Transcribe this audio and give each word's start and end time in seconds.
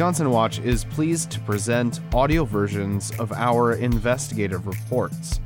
Wisconsin 0.00 0.30
Watch 0.30 0.60
is 0.60 0.86
pleased 0.86 1.30
to 1.30 1.40
present 1.40 2.00
audio 2.14 2.46
versions 2.46 3.10
of 3.18 3.32
our 3.32 3.74
investigative 3.74 4.66
reports. 4.66 5.40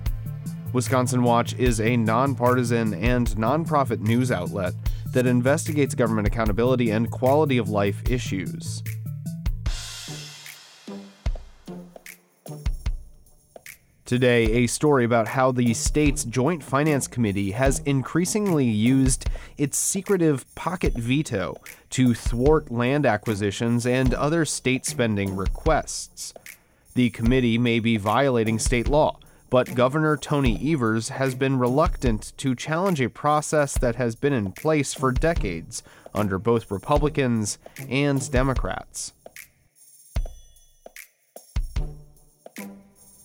Wisconsin 0.73 1.25
Watch 1.25 1.55
is 1.55 1.81
a 1.81 1.97
nonpartisan 1.97 2.95
and 2.95 3.27
nonprofit 3.31 3.99
news 3.99 4.31
outlet 4.31 4.73
that 5.07 5.27
investigates 5.27 5.97
government 5.97 6.29
accountability 6.29 6.93
and 6.93 7.11
quality 7.11 7.59
of 7.59 7.69
life 7.69 8.01
issues. 8.09 8.81
Today, 14.07 14.45
a 14.53 14.67
story 14.67 15.03
about 15.03 15.29
how 15.29 15.51
the 15.51 15.73
state's 15.73 16.25
Joint 16.25 16.63
Finance 16.63 17.07
Committee 17.09 17.53
has 17.53 17.79
increasingly 17.87 18.67
used 18.67 19.31
its 19.57 19.79
secretive 19.79 20.45
pocket 20.55 20.93
veto 20.93 21.57
to 21.89 22.13
thwart 22.13 22.71
land 22.71 23.07
acquisitions 23.07 23.87
and 23.87 24.13
other 24.13 24.45
state 24.45 24.85
spending 24.85 25.35
requests. 25.35 26.35
The 26.93 27.09
committee 27.11 27.57
may 27.57 27.81
be 27.81 27.97
violating 27.97 28.59
state 28.59 28.89
law, 28.89 29.19
but 29.49 29.75
Governor 29.75 30.19
Tony 30.19 30.61
Evers 30.71 31.09
has 31.09 31.35
been 31.35 31.59
reluctant 31.59 32.35
to 32.37 32.55
challenge 32.55 33.01
a 33.01 33.09
process 33.09 33.79
that 33.79 33.95
has 33.97 34.17
been 34.17 34.35
in 34.35 34.53
place 34.53 34.93
for 34.93 35.13
decades 35.13 35.83
under 36.13 36.39
both 36.39 36.71
Republicans 36.71 37.57
and 37.89 38.31
Democrats. 38.31 39.15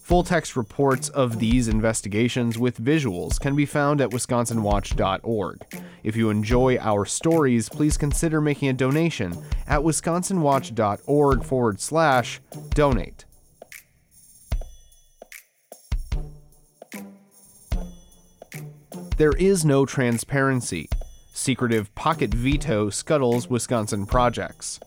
Full 0.10 0.24
text 0.24 0.56
reports 0.56 1.10
of 1.10 1.38
these 1.38 1.68
investigations 1.68 2.58
with 2.58 2.84
visuals 2.84 3.40
can 3.40 3.56
be 3.56 3.68
found 3.68 4.02
at 4.02 4.10
wisconsinwatch.org. 4.10 5.84
If 6.02 6.16
you 6.16 6.32
enjoy 6.32 6.80
our 6.80 7.06
stories, 7.06 7.70
please 7.70 7.96
consider 7.96 8.42
making 8.42 8.70
a 8.70 8.74
donation 8.74 9.38
at 9.68 9.82
wisconsinwatch.org 9.82 11.44
forward 11.44 11.80
slash 11.80 12.42
donate. 12.72 13.26
There 19.18 19.34
is 19.38 19.64
no 19.64 19.86
transparency. 19.86 20.90
Secretive 21.34 21.94
pocket 21.94 22.34
veto 22.34 22.90
scuttles 22.90 23.48
Wisconsin 23.48 24.08
projects. 24.08 24.80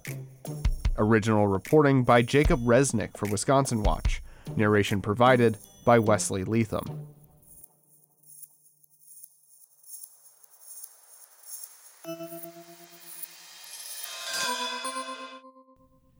Original 0.98 1.47
reporting 1.47 2.03
by 2.03 2.23
Jacob 2.23 2.59
Resneck 2.65 3.17
for 3.17 3.31
Wisconsin 3.31 3.84
Watch. 3.84 4.20
Narration 4.56 5.00
provided 5.00 5.58
by 5.84 5.98
Wesley 5.98 6.45
Leatham. 6.45 7.08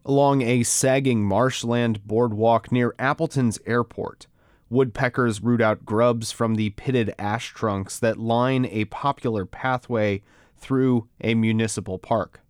Along 0.05 0.42
a 0.42 0.62
sagging 0.62 1.24
marshland 1.24 2.06
boardwalk 2.06 2.70
near 2.72 2.94
Appleton's 2.98 3.58
airport, 3.66 4.27
woodpeckers 4.69 5.42
root 5.42 5.61
out 5.61 5.84
grubs 5.84 6.33
from 6.33 6.56
the 6.56 6.70
pitted 6.70 7.14
ash 7.19 7.55
trunks 7.55 7.98
that 7.98 8.19
line 8.19 8.67
a 8.67 8.84
popular 8.86 9.46
pathway 9.46 10.22
through 10.56 11.08
a 11.20 11.34
municipal 11.34 11.98
park. 11.98 12.42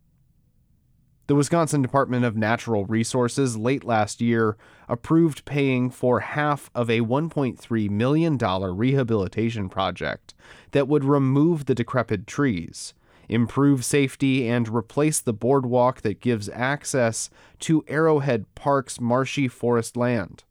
The 1.28 1.36
Wisconsin 1.36 1.82
Department 1.82 2.24
of 2.24 2.36
Natural 2.36 2.84
Resources 2.84 3.56
late 3.56 3.84
last 3.84 4.20
year 4.20 4.56
approved 4.88 5.44
paying 5.44 5.88
for 5.88 6.18
half 6.18 6.68
of 6.74 6.90
a 6.90 7.00
$1.3 7.00 7.90
million 7.90 8.36
rehabilitation 8.36 9.68
project 9.68 10.34
that 10.72 10.88
would 10.88 11.04
remove 11.04 11.66
the 11.66 11.76
decrepit 11.76 12.26
trees, 12.26 12.92
improve 13.28 13.84
safety, 13.84 14.48
and 14.48 14.68
replace 14.68 15.20
the 15.20 15.32
boardwalk 15.32 16.00
that 16.00 16.20
gives 16.20 16.48
access 16.48 17.30
to 17.60 17.84
Arrowhead 17.86 18.52
Park's 18.56 19.00
marshy 19.00 19.46
forest 19.46 19.96
land 19.96 20.42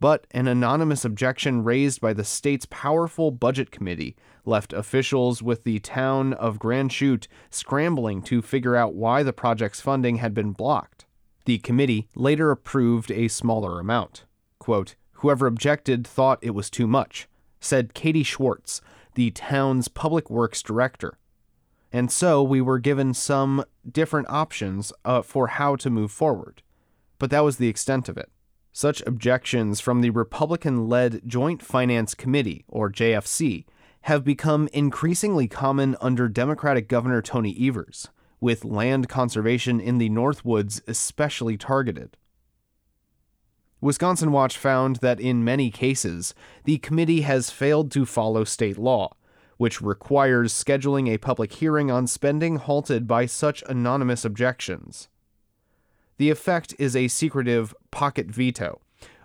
but 0.00 0.26
an 0.32 0.46
anonymous 0.46 1.04
objection 1.04 1.64
raised 1.64 2.00
by 2.00 2.12
the 2.12 2.24
state's 2.24 2.66
powerful 2.70 3.30
budget 3.30 3.70
committee 3.70 4.14
left 4.44 4.72
officials 4.72 5.42
with 5.42 5.64
the 5.64 5.78
town 5.80 6.32
of 6.34 6.58
Grand 6.58 6.92
Chute 6.92 7.28
scrambling 7.50 8.22
to 8.22 8.42
figure 8.42 8.76
out 8.76 8.94
why 8.94 9.22
the 9.22 9.32
project's 9.32 9.80
funding 9.80 10.16
had 10.16 10.34
been 10.34 10.52
blocked. 10.52 11.04
The 11.46 11.58
committee 11.58 12.08
later 12.14 12.50
approved 12.50 13.10
a 13.10 13.28
smaller 13.28 13.80
amount. 13.80 14.24
Quote, 14.58 14.94
Whoever 15.20 15.46
objected 15.46 16.06
thought 16.06 16.38
it 16.42 16.50
was 16.50 16.68
too 16.68 16.86
much, 16.86 17.26
said 17.60 17.94
Katie 17.94 18.22
Schwartz, 18.22 18.82
the 19.14 19.30
town's 19.30 19.88
public 19.88 20.28
works 20.28 20.62
director. 20.62 21.18
And 21.90 22.12
so 22.12 22.42
we 22.42 22.60
were 22.60 22.78
given 22.78 23.14
some 23.14 23.64
different 23.90 24.28
options 24.28 24.92
uh, 25.04 25.22
for 25.22 25.46
how 25.46 25.76
to 25.76 25.88
move 25.88 26.10
forward. 26.10 26.62
But 27.18 27.30
that 27.30 27.40
was 27.40 27.56
the 27.56 27.68
extent 27.68 28.10
of 28.10 28.18
it. 28.18 28.30
Such 28.76 29.02
objections 29.06 29.80
from 29.80 30.02
the 30.02 30.10
Republican 30.10 30.86
led 30.86 31.22
Joint 31.26 31.62
Finance 31.62 32.14
Committee, 32.14 32.66
or 32.68 32.92
JFC, 32.92 33.64
have 34.02 34.22
become 34.22 34.68
increasingly 34.70 35.48
common 35.48 35.96
under 35.98 36.28
Democratic 36.28 36.86
Governor 36.86 37.22
Tony 37.22 37.56
Evers, 37.58 38.10
with 38.38 38.66
land 38.66 39.08
conservation 39.08 39.80
in 39.80 39.96
the 39.96 40.10
Northwoods 40.10 40.82
especially 40.86 41.56
targeted. 41.56 42.18
Wisconsin 43.80 44.30
Watch 44.30 44.58
found 44.58 44.96
that 44.96 45.20
in 45.20 45.42
many 45.42 45.70
cases, 45.70 46.34
the 46.64 46.76
committee 46.76 47.22
has 47.22 47.48
failed 47.48 47.90
to 47.92 48.04
follow 48.04 48.44
state 48.44 48.76
law, 48.76 49.16
which 49.56 49.80
requires 49.80 50.52
scheduling 50.52 51.08
a 51.08 51.16
public 51.16 51.54
hearing 51.54 51.90
on 51.90 52.06
spending 52.06 52.56
halted 52.56 53.06
by 53.06 53.24
such 53.24 53.64
anonymous 53.70 54.22
objections. 54.22 55.08
The 56.18 56.30
effect 56.30 56.74
is 56.78 56.96
a 56.96 57.08
secretive 57.08 57.74
pocket 57.90 58.26
veto 58.26 58.80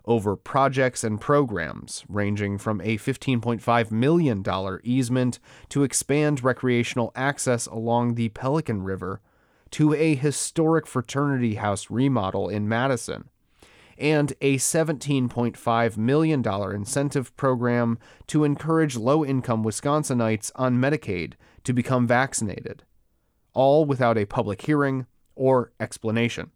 over 0.06 0.35
projects 0.35 1.03
and 1.03 1.22
programs, 1.22 2.03
ranging 2.09 2.57
from 2.57 2.81
a 2.81 2.97
$15.5 2.97 3.91
million 3.91 4.44
easement 4.84 5.40
to 5.69 5.84
expand 5.84 6.44
recreational 6.44 7.12
access 7.16 7.68
along 7.68 8.16
the 8.16 8.29
Pelican 8.29 8.84
River 8.84 9.22
to 9.72 9.94
a 9.94 10.16
historic 10.16 10.85
fraternity 10.85 11.56
house 11.56 11.90
remodel 11.90 12.50
in 12.50 12.68
Madison, 12.68 13.29
and 13.97 14.34
a 14.41 14.58
$17.5 14.58 15.97
million 15.97 16.44
incentive 16.75 17.38
program 17.38 18.00
to 18.28 18.44
encourage 18.44 18.97
low 18.97 19.23
income 19.23 19.63
Wisconsinites 19.63 20.52
on 20.56 20.78
Medicaid 20.78 21.34
to 21.63 21.72
become 21.73 22.08
vaccinated, 22.08 22.84
all 23.53 23.85
without 23.85 24.18
a 24.18 24.25
public 24.25 24.63
hearing 24.63 25.06
or 25.35 25.72
explanation. 25.79 26.52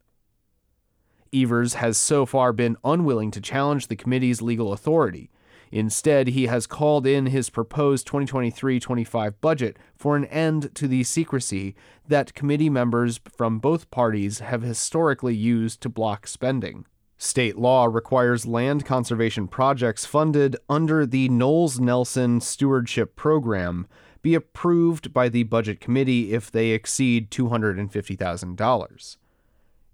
Evers 1.35 1.75
has 1.75 1.97
so 1.97 2.25
far 2.25 2.53
been 2.53 2.77
unwilling 2.83 3.31
to 3.31 3.41
challenge 3.41 3.87
the 3.87 3.95
committee's 3.95 4.41
legal 4.41 4.71
authority. 4.71 5.29
Instead, 5.71 6.29
he 6.29 6.45
has 6.45 6.67
called 6.67 7.05
in 7.05 7.25
his 7.25 7.49
proposed 7.49 8.07
2023 8.07 8.79
25 8.79 9.41
budget 9.41 9.77
for 9.97 10.15
an 10.15 10.25
end 10.25 10.73
to 10.75 10.87
the 10.87 11.03
secrecy 11.03 11.75
that 12.07 12.33
committee 12.33 12.69
members 12.69 13.19
from 13.29 13.59
both 13.59 13.91
parties 13.91 14.39
have 14.39 14.61
historically 14.61 15.35
used 15.35 15.81
to 15.81 15.89
block 15.89 16.27
spending. 16.27 16.85
State 17.17 17.57
law 17.57 17.85
requires 17.85 18.45
land 18.45 18.85
conservation 18.85 19.47
projects 19.47 20.05
funded 20.05 20.55
under 20.69 21.05
the 21.05 21.29
Knowles 21.29 21.79
Nelson 21.79 22.41
Stewardship 22.41 23.15
Program 23.15 23.87
be 24.21 24.35
approved 24.35 25.13
by 25.13 25.29
the 25.29 25.43
Budget 25.43 25.79
Committee 25.79 26.33
if 26.33 26.51
they 26.51 26.69
exceed 26.69 27.31
$250,000. 27.31 29.17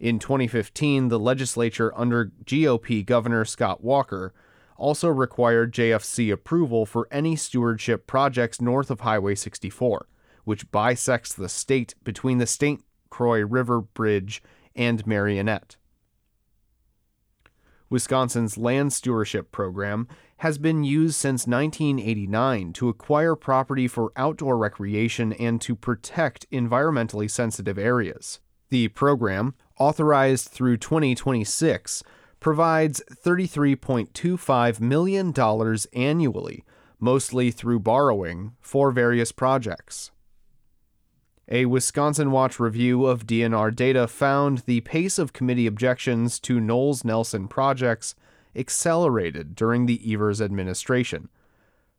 In 0.01 0.17
2015, 0.17 1.09
the 1.09 1.19
legislature 1.19 1.93
under 1.95 2.31
GOP 2.43 3.05
Governor 3.05 3.45
Scott 3.45 3.83
Walker 3.83 4.33
also 4.75 5.07
required 5.07 5.71
JFC 5.71 6.33
approval 6.33 6.87
for 6.87 7.07
any 7.11 7.35
stewardship 7.35 8.07
projects 8.07 8.59
north 8.59 8.89
of 8.89 9.01
Highway 9.01 9.35
64, 9.35 10.07
which 10.43 10.71
bisects 10.71 11.35
the 11.35 11.47
state 11.47 11.93
between 12.03 12.39
the 12.39 12.47
St. 12.47 12.83
Croix 13.11 13.41
River 13.45 13.79
Bridge 13.79 14.41
and 14.75 15.05
Marinette. 15.05 15.75
Wisconsin's 17.91 18.57
land 18.57 18.93
stewardship 18.93 19.51
program 19.51 20.07
has 20.37 20.57
been 20.57 20.83
used 20.83 21.15
since 21.15 21.45
1989 21.45 22.73
to 22.73 22.89
acquire 22.89 23.35
property 23.35 23.87
for 23.87 24.11
outdoor 24.15 24.57
recreation 24.57 25.31
and 25.33 25.61
to 25.61 25.75
protect 25.75 26.49
environmentally 26.49 27.29
sensitive 27.29 27.77
areas. 27.77 28.39
The 28.71 28.87
program, 28.87 29.53
authorized 29.81 30.47
through 30.49 30.77
2026, 30.77 32.03
provides 32.39 33.01
$33.25 33.11 34.79
million 34.79 35.33
annually, 35.93 36.63
mostly 36.99 37.49
through 37.49 37.79
borrowing, 37.79 38.53
for 38.61 38.91
various 38.91 39.31
projects. 39.31 40.11
A 41.49 41.65
Wisconsin 41.65 42.29
Watch 42.29 42.59
review 42.59 43.07
of 43.07 43.25
DNR 43.25 43.75
data 43.75 44.07
found 44.07 44.59
the 44.59 44.81
pace 44.81 45.17
of 45.17 45.33
committee 45.33 45.65
objections 45.65 46.39
to 46.41 46.61
Knowles 46.61 47.03
Nelson 47.03 47.47
projects 47.47 48.13
accelerated 48.55 49.55
during 49.55 49.87
the 49.87 50.13
Evers 50.13 50.39
administration. 50.41 51.27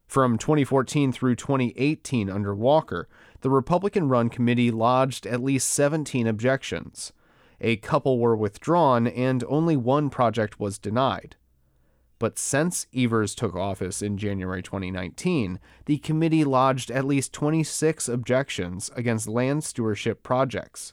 From 0.06 0.38
2014 0.38 1.10
through 1.10 1.34
2018 1.34 2.30
under 2.30 2.54
Walker, 2.54 3.08
the 3.40 3.50
Republican 3.50 4.08
run 4.08 4.28
committee 4.28 4.70
lodged 4.70 5.26
at 5.26 5.42
least 5.42 5.68
17 5.70 6.28
objections 6.28 7.12
A 7.62 7.76
couple 7.76 8.18
were 8.18 8.36
withdrawn, 8.36 9.06
and 9.06 9.44
only 9.48 9.76
one 9.76 10.10
project 10.10 10.58
was 10.58 10.78
denied. 10.78 11.36
But 12.18 12.38
since 12.38 12.86
Evers 12.94 13.34
took 13.34 13.54
office 13.54 14.02
in 14.02 14.18
January 14.18 14.62
2019, 14.62 15.60
the 15.86 15.98
committee 15.98 16.44
lodged 16.44 16.90
at 16.90 17.04
least 17.04 17.32
26 17.32 18.08
objections 18.08 18.90
against 18.96 19.28
land 19.28 19.62
stewardship 19.62 20.22
projects. 20.24 20.92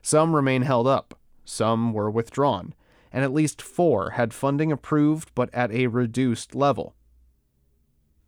Some 0.00 0.34
remain 0.34 0.62
held 0.62 0.86
up, 0.86 1.18
some 1.44 1.92
were 1.92 2.10
withdrawn, 2.10 2.74
and 3.12 3.24
at 3.24 3.32
least 3.32 3.60
four 3.60 4.10
had 4.10 4.32
funding 4.32 4.70
approved 4.70 5.32
but 5.34 5.52
at 5.52 5.72
a 5.72 5.88
reduced 5.88 6.54
level. 6.54 6.94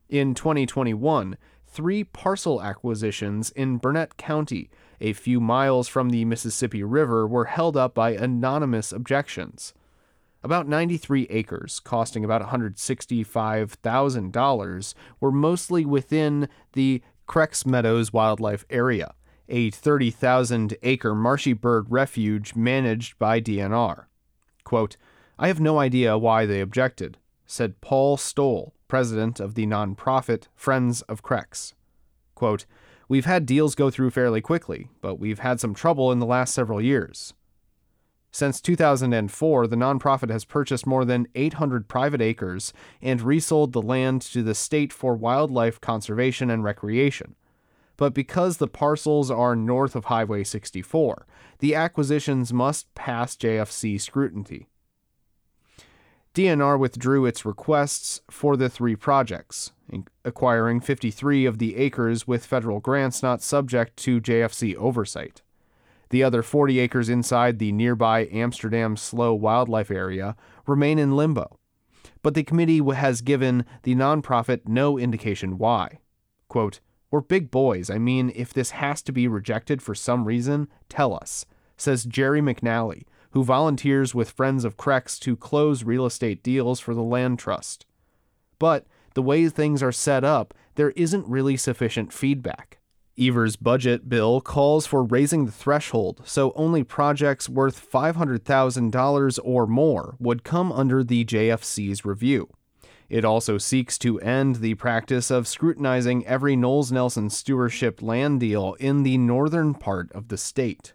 In 0.08 0.34
2021, 0.34 1.36
three 1.68 2.02
parcel 2.02 2.60
acquisitions 2.60 3.50
in 3.50 3.76
Burnett 3.76 4.16
County, 4.16 4.70
a 5.00 5.12
few 5.12 5.40
miles 5.40 5.88
from 5.88 6.10
the 6.10 6.24
Mississippi 6.24 6.82
River, 6.82 7.26
were 7.26 7.46
held 7.46 7.76
up 7.76 7.94
by 7.94 8.12
anonymous 8.12 8.92
objections. 8.92 9.74
About 10.42 10.66
93 10.66 11.26
acres, 11.28 11.80
costing 11.80 12.24
about 12.24 12.40
$165,000, 12.42 14.94
were 15.20 15.32
mostly 15.32 15.84
within 15.84 16.48
the 16.72 17.02
Crex 17.28 17.66
Meadows 17.66 18.10
Wildlife 18.12 18.64
Area, 18.70 19.14
a 19.48 19.70
30,000 19.70 20.76
acre 20.82 21.14
marshy 21.14 21.52
bird 21.52 21.86
refuge 21.90 22.56
managed 22.56 23.16
by 23.18 23.40
DNR. 23.40 24.06
Quote, 24.64 24.96
I 25.38 25.46
have 25.48 25.60
no 25.60 25.78
idea 25.78 26.18
why 26.18 26.46
they 26.46 26.60
objected, 26.60 27.18
said 27.46 27.80
Paul 27.80 28.16
Stoll, 28.16 28.74
president 28.88 29.38
of 29.40 29.54
the 29.54 29.66
nonprofit 29.66 30.48
Friends 30.54 31.02
of 31.02 31.22
Crex. 31.22 31.74
Quote, 32.34 32.64
We've 33.10 33.24
had 33.24 33.44
deals 33.44 33.74
go 33.74 33.90
through 33.90 34.10
fairly 34.10 34.40
quickly, 34.40 34.88
but 35.00 35.16
we've 35.16 35.40
had 35.40 35.58
some 35.58 35.74
trouble 35.74 36.12
in 36.12 36.20
the 36.20 36.26
last 36.26 36.54
several 36.54 36.80
years. 36.80 37.34
Since 38.30 38.60
2004, 38.60 39.66
the 39.66 39.74
nonprofit 39.74 40.30
has 40.30 40.44
purchased 40.44 40.86
more 40.86 41.04
than 41.04 41.26
800 41.34 41.88
private 41.88 42.20
acres 42.22 42.72
and 43.02 43.20
resold 43.20 43.72
the 43.72 43.82
land 43.82 44.22
to 44.22 44.44
the 44.44 44.54
state 44.54 44.92
for 44.92 45.16
wildlife 45.16 45.80
conservation 45.80 46.50
and 46.50 46.62
recreation. 46.62 47.34
But 47.96 48.14
because 48.14 48.58
the 48.58 48.68
parcels 48.68 49.28
are 49.28 49.56
north 49.56 49.96
of 49.96 50.04
Highway 50.04 50.44
64, 50.44 51.26
the 51.58 51.74
acquisitions 51.74 52.52
must 52.52 52.94
pass 52.94 53.34
JFC 53.34 54.00
scrutiny. 54.00 54.68
DNR 56.34 56.78
withdrew 56.78 57.26
its 57.26 57.44
requests 57.44 58.20
for 58.30 58.56
the 58.56 58.68
three 58.68 58.94
projects, 58.94 59.72
acquiring 60.24 60.80
53 60.80 61.44
of 61.44 61.58
the 61.58 61.76
acres 61.76 62.28
with 62.28 62.46
federal 62.46 62.78
grants 62.78 63.20
not 63.22 63.42
subject 63.42 63.96
to 63.98 64.20
JFC 64.20 64.76
oversight. 64.76 65.42
The 66.10 66.22
other 66.22 66.42
40 66.42 66.78
acres 66.78 67.08
inside 67.08 67.58
the 67.58 67.72
nearby 67.72 68.28
Amsterdam 68.30 68.96
Slough 68.96 69.40
Wildlife 69.40 69.90
Area 69.90 70.36
remain 70.66 71.00
in 71.00 71.16
limbo, 71.16 71.58
but 72.22 72.34
the 72.34 72.44
committee 72.44 72.78
has 72.78 73.22
given 73.22 73.64
the 73.82 73.96
nonprofit 73.96 74.68
no 74.68 74.98
indication 74.98 75.58
why. 75.58 75.98
Quote, 76.48 76.78
We're 77.10 77.22
big 77.22 77.50
boys. 77.50 77.90
I 77.90 77.98
mean, 77.98 78.32
if 78.36 78.54
this 78.54 78.70
has 78.70 79.02
to 79.02 79.12
be 79.12 79.26
rejected 79.26 79.82
for 79.82 79.96
some 79.96 80.24
reason, 80.24 80.68
tell 80.88 81.12
us, 81.14 81.44
says 81.76 82.04
Jerry 82.04 82.40
McNally, 82.40 83.02
who 83.30 83.44
volunteers 83.44 84.14
with 84.14 84.30
Friends 84.30 84.64
of 84.64 84.76
Crex 84.76 85.18
to 85.20 85.36
close 85.36 85.84
real 85.84 86.06
estate 86.06 86.42
deals 86.42 86.80
for 86.80 86.94
the 86.94 87.02
Land 87.02 87.38
Trust. 87.38 87.86
But 88.58 88.86
the 89.14 89.22
way 89.22 89.48
things 89.48 89.82
are 89.82 89.92
set 89.92 90.24
up, 90.24 90.54
there 90.74 90.90
isn't 90.90 91.26
really 91.26 91.56
sufficient 91.56 92.12
feedback. 92.12 92.78
Evers' 93.18 93.56
budget 93.56 94.08
bill 94.08 94.40
calls 94.40 94.86
for 94.86 95.04
raising 95.04 95.44
the 95.44 95.52
threshold 95.52 96.22
so 96.24 96.52
only 96.56 96.82
projects 96.82 97.48
worth 97.48 97.90
$500,000 97.90 99.38
or 99.44 99.66
more 99.66 100.16
would 100.18 100.42
come 100.42 100.72
under 100.72 101.04
the 101.04 101.24
JFC's 101.24 102.04
review. 102.04 102.48
It 103.10 103.24
also 103.24 103.58
seeks 103.58 103.98
to 103.98 104.20
end 104.20 104.56
the 104.56 104.74
practice 104.76 105.30
of 105.30 105.48
scrutinizing 105.48 106.24
every 106.26 106.54
Knowles 106.54 106.92
Nelson 106.92 107.28
stewardship 107.28 108.00
land 108.00 108.40
deal 108.40 108.74
in 108.74 109.02
the 109.02 109.18
northern 109.18 109.74
part 109.74 110.10
of 110.12 110.28
the 110.28 110.38
state. 110.38 110.94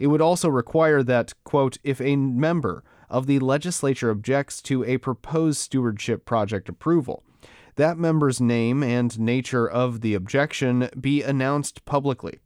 It 0.00 0.06
would 0.06 0.22
also 0.22 0.48
require 0.48 1.02
that, 1.02 1.34
quote, 1.44 1.76
if 1.84 2.00
a 2.00 2.16
member 2.16 2.82
of 3.10 3.26
the 3.26 3.38
legislature 3.38 4.10
objects 4.10 4.62
to 4.62 4.82
a 4.82 4.96
proposed 4.96 5.60
stewardship 5.60 6.24
project 6.24 6.70
approval, 6.70 7.22
that 7.76 7.98
member's 7.98 8.40
name 8.40 8.82
and 8.82 9.20
nature 9.20 9.68
of 9.68 10.00
the 10.00 10.14
objection 10.14 10.88
be 10.98 11.22
announced 11.22 11.84
publicly. 11.84 12.40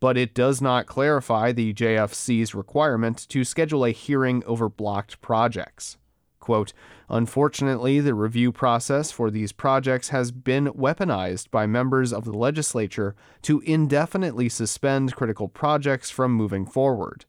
But 0.00 0.16
it 0.18 0.34
does 0.34 0.60
not 0.60 0.86
clarify 0.86 1.52
the 1.52 1.72
JFC's 1.72 2.56
requirement 2.56 3.28
to 3.28 3.44
schedule 3.44 3.84
a 3.84 3.90
hearing 3.90 4.42
over 4.44 4.68
blocked 4.68 5.20
projects. 5.20 5.96
Quote, 6.44 6.74
Unfortunately, 7.08 8.00
the 8.00 8.12
review 8.12 8.52
process 8.52 9.10
for 9.10 9.30
these 9.30 9.50
projects 9.50 10.10
has 10.10 10.30
been 10.30 10.66
weaponized 10.74 11.50
by 11.50 11.64
members 11.64 12.12
of 12.12 12.26
the 12.26 12.36
legislature 12.36 13.16
to 13.40 13.60
indefinitely 13.60 14.50
suspend 14.50 15.16
critical 15.16 15.48
projects 15.48 16.10
from 16.10 16.32
moving 16.32 16.66
forward, 16.66 17.24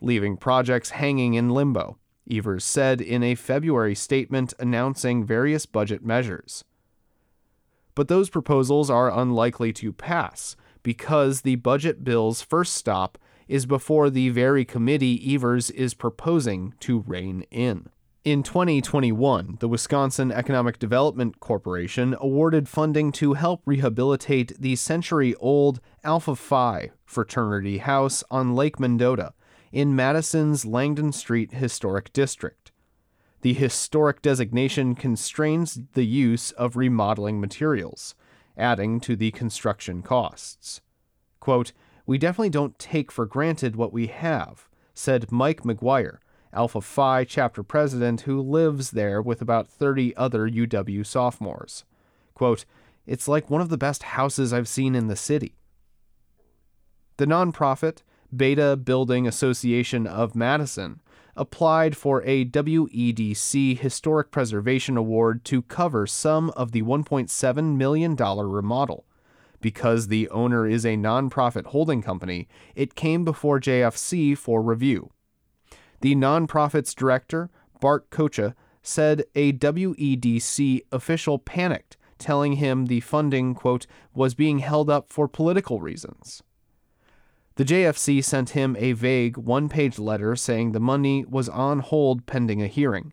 leaving 0.00 0.36
projects 0.36 0.90
hanging 0.90 1.34
in 1.34 1.50
limbo. 1.50 1.96
Evers 2.28 2.64
said 2.64 3.00
in 3.00 3.22
a 3.22 3.36
February 3.36 3.94
statement 3.94 4.52
announcing 4.58 5.24
various 5.24 5.64
budget 5.64 6.04
measures. 6.04 6.64
But 7.94 8.08
those 8.08 8.28
proposals 8.28 8.90
are 8.90 9.16
unlikely 9.16 9.74
to 9.74 9.92
pass 9.92 10.56
because 10.82 11.42
the 11.42 11.54
budget 11.54 12.02
bill's 12.02 12.42
first 12.42 12.74
stop 12.74 13.16
is 13.46 13.64
before 13.64 14.10
the 14.10 14.30
very 14.30 14.64
committee 14.64 15.32
Evers 15.32 15.70
is 15.70 15.94
proposing 15.94 16.74
to 16.80 17.04
rein 17.06 17.44
in. 17.52 17.90
In 18.26 18.42
2021, 18.42 19.58
the 19.60 19.68
Wisconsin 19.68 20.32
Economic 20.32 20.80
Development 20.80 21.38
Corporation 21.38 22.16
awarded 22.18 22.68
funding 22.68 23.12
to 23.12 23.34
help 23.34 23.62
rehabilitate 23.64 24.60
the 24.60 24.74
century 24.74 25.36
old 25.36 25.78
Alpha 26.02 26.34
Phi 26.34 26.90
fraternity 27.04 27.78
house 27.78 28.24
on 28.28 28.56
Lake 28.56 28.80
Mendota 28.80 29.32
in 29.70 29.94
Madison's 29.94 30.64
Langdon 30.66 31.12
Street 31.12 31.52
Historic 31.52 32.12
District. 32.12 32.72
The 33.42 33.52
historic 33.52 34.22
designation 34.22 34.96
constrains 34.96 35.78
the 35.92 36.04
use 36.04 36.50
of 36.50 36.74
remodeling 36.74 37.40
materials, 37.40 38.16
adding 38.58 38.98
to 39.02 39.14
the 39.14 39.30
construction 39.30 40.02
costs. 40.02 40.80
Quote, 41.38 41.70
We 42.06 42.18
definitely 42.18 42.50
don't 42.50 42.76
take 42.76 43.12
for 43.12 43.24
granted 43.24 43.76
what 43.76 43.92
we 43.92 44.08
have, 44.08 44.68
said 44.94 45.30
Mike 45.30 45.62
McGuire, 45.62 46.18
Alpha 46.52 46.80
Phi 46.80 47.24
chapter 47.24 47.62
president 47.62 48.22
who 48.22 48.40
lives 48.40 48.92
there 48.92 49.20
with 49.20 49.42
about 49.42 49.68
30 49.68 50.16
other 50.16 50.48
UW 50.48 51.04
sophomores. 51.04 51.84
Quote, 52.34 52.64
It's 53.06 53.28
like 53.28 53.50
one 53.50 53.60
of 53.60 53.68
the 53.68 53.78
best 53.78 54.02
houses 54.02 54.52
I've 54.52 54.68
seen 54.68 54.94
in 54.94 55.08
the 55.08 55.16
city. 55.16 55.56
The 57.18 57.26
nonprofit, 57.26 58.02
Beta 58.34 58.76
Building 58.76 59.26
Association 59.26 60.06
of 60.06 60.34
Madison 60.34 61.00
applied 61.36 61.96
for 61.96 62.22
a 62.24 62.46
WEDC 62.46 63.78
Historic 63.78 64.30
Preservation 64.30 64.96
Award 64.96 65.44
to 65.44 65.62
cover 65.62 66.06
some 66.06 66.50
of 66.50 66.72
the 66.72 66.82
$1.7 66.82 67.76
million 67.76 68.16
remodel. 68.16 69.04
Because 69.60 70.08
the 70.08 70.28
owner 70.30 70.66
is 70.66 70.84
a 70.84 70.96
nonprofit 70.96 71.66
holding 71.66 72.02
company, 72.02 72.48
it 72.74 72.94
came 72.94 73.24
before 73.24 73.60
JFC 73.60 74.36
for 74.36 74.62
review. 74.62 75.10
The 76.00 76.14
nonprofit's 76.14 76.94
director, 76.94 77.50
Bart 77.80 78.10
Kocha, 78.10 78.54
said 78.82 79.24
a 79.34 79.52
WEDC 79.52 80.82
official 80.92 81.38
panicked, 81.38 81.96
telling 82.18 82.54
him 82.54 82.86
the 82.86 83.00
funding, 83.00 83.54
quote, 83.54 83.86
was 84.14 84.34
being 84.34 84.60
held 84.60 84.88
up 84.88 85.10
for 85.10 85.28
political 85.28 85.80
reasons. 85.80 86.42
The 87.56 87.64
JFC 87.64 88.22
sent 88.22 88.50
him 88.50 88.76
a 88.78 88.92
vague 88.92 89.38
one 89.38 89.68
page 89.68 89.98
letter 89.98 90.36
saying 90.36 90.72
the 90.72 90.80
money 90.80 91.24
was 91.24 91.48
on 91.48 91.80
hold 91.80 92.26
pending 92.26 92.62
a 92.62 92.66
hearing. 92.66 93.12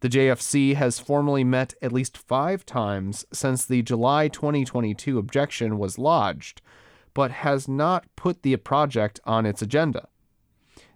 The 0.00 0.08
JFC 0.08 0.74
has 0.74 0.98
formally 0.98 1.44
met 1.44 1.74
at 1.80 1.92
least 1.92 2.18
five 2.18 2.66
times 2.66 3.24
since 3.32 3.64
the 3.64 3.82
July 3.82 4.28
2022 4.28 5.18
objection 5.18 5.78
was 5.78 5.98
lodged, 5.98 6.60
but 7.14 7.30
has 7.30 7.66
not 7.66 8.06
put 8.16 8.42
the 8.42 8.56
project 8.56 9.18
on 9.24 9.46
its 9.46 9.62
agenda. 9.62 10.08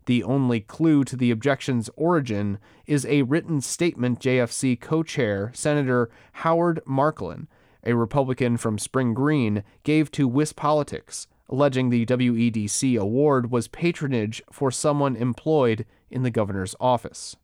The 0.06 0.24
only 0.24 0.60
clue 0.60 1.04
to 1.04 1.16
the 1.16 1.30
objection's 1.30 1.88
origin 1.96 2.58
is 2.86 3.06
a 3.06 3.22
written 3.22 3.60
statement 3.60 4.20
JFC 4.20 4.80
co 4.80 5.02
chair 5.02 5.50
Senator 5.54 6.10
Howard 6.32 6.80
Marklein, 6.86 7.46
a 7.84 7.94
Republican 7.94 8.56
from 8.56 8.78
Spring 8.78 9.14
Green, 9.14 9.62
gave 9.84 10.10
to 10.12 10.28
WisPolitics 10.28 11.26
alleging 11.52 11.90
the 11.90 12.06
WEDC 12.06 12.98
award 12.98 13.50
was 13.50 13.68
patronage 13.68 14.42
for 14.50 14.70
someone 14.70 15.14
employed 15.14 15.84
in 16.10 16.22
the 16.22 16.30
governor's 16.30 16.74
office. 16.80 17.36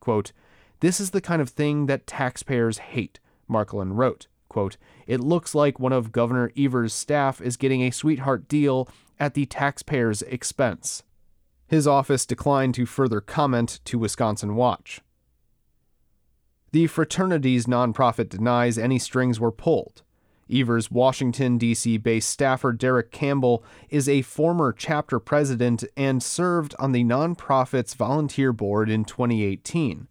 Quote, 0.00 0.32
This 0.80 0.98
is 0.98 1.10
the 1.10 1.20
kind 1.20 1.42
of 1.42 1.50
thing 1.50 1.84
that 1.84 2.06
taxpayers 2.06 2.78
hate, 2.78 3.20
Marklein 3.48 3.94
wrote. 3.94 4.28
Quote, 4.48 4.78
It 5.06 5.20
looks 5.20 5.54
like 5.54 5.78
one 5.78 5.92
of 5.92 6.10
Governor 6.10 6.50
Evers' 6.56 6.94
staff 6.94 7.40
is 7.42 7.58
getting 7.58 7.82
a 7.82 7.90
sweetheart 7.90 8.48
deal 8.48 8.88
at 9.18 9.34
the 9.34 9.44
taxpayer's 9.44 10.22
expense. 10.22 11.02
His 11.70 11.86
office 11.86 12.26
declined 12.26 12.74
to 12.74 12.84
further 12.84 13.20
comment 13.20 13.78
to 13.84 13.96
Wisconsin 13.96 14.56
Watch. 14.56 15.02
The 16.72 16.88
fraternity's 16.88 17.66
nonprofit 17.66 18.28
denies 18.28 18.76
any 18.76 18.98
strings 18.98 19.38
were 19.38 19.52
pulled. 19.52 20.02
Evers' 20.52 20.90
Washington, 20.90 21.58
D.C. 21.58 21.96
based 21.98 22.28
staffer 22.28 22.72
Derek 22.72 23.12
Campbell 23.12 23.62
is 23.88 24.08
a 24.08 24.22
former 24.22 24.72
chapter 24.72 25.20
president 25.20 25.84
and 25.96 26.20
served 26.20 26.74
on 26.80 26.90
the 26.90 27.04
nonprofit's 27.04 27.94
volunteer 27.94 28.52
board 28.52 28.90
in 28.90 29.04
2018. 29.04 30.08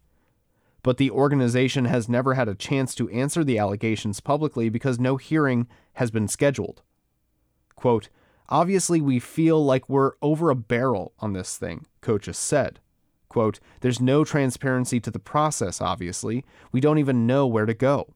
But 0.82 0.96
the 0.96 1.10
organization 1.10 1.84
has 1.84 2.08
never 2.08 2.32
had 2.32 2.48
a 2.48 2.54
chance 2.54 2.94
to 2.94 3.10
answer 3.10 3.44
the 3.44 3.58
allegations 3.58 4.20
publicly 4.20 4.70
because 4.70 4.98
no 4.98 5.18
hearing 5.18 5.68
has 5.96 6.10
been 6.10 6.26
scheduled. 6.26 6.80
Quote, 7.76 8.08
Obviously, 8.50 9.00
we 9.00 9.18
feel 9.20 9.64
like 9.64 9.88
we're 9.88 10.12
over 10.20 10.50
a 10.50 10.56
barrel 10.56 11.12
on 11.20 11.32
this 11.32 11.56
thing, 11.56 11.86
Kochis 12.02 12.34
said. 12.34 12.80
Quote, 13.28 13.60
There's 13.80 14.00
no 14.00 14.24
transparency 14.24 14.98
to 15.00 15.10
the 15.10 15.20
process, 15.20 15.80
obviously. 15.80 16.44
We 16.72 16.80
don't 16.80 16.98
even 16.98 17.26
know 17.26 17.46
where 17.46 17.66
to 17.66 17.74
go. 17.74 18.14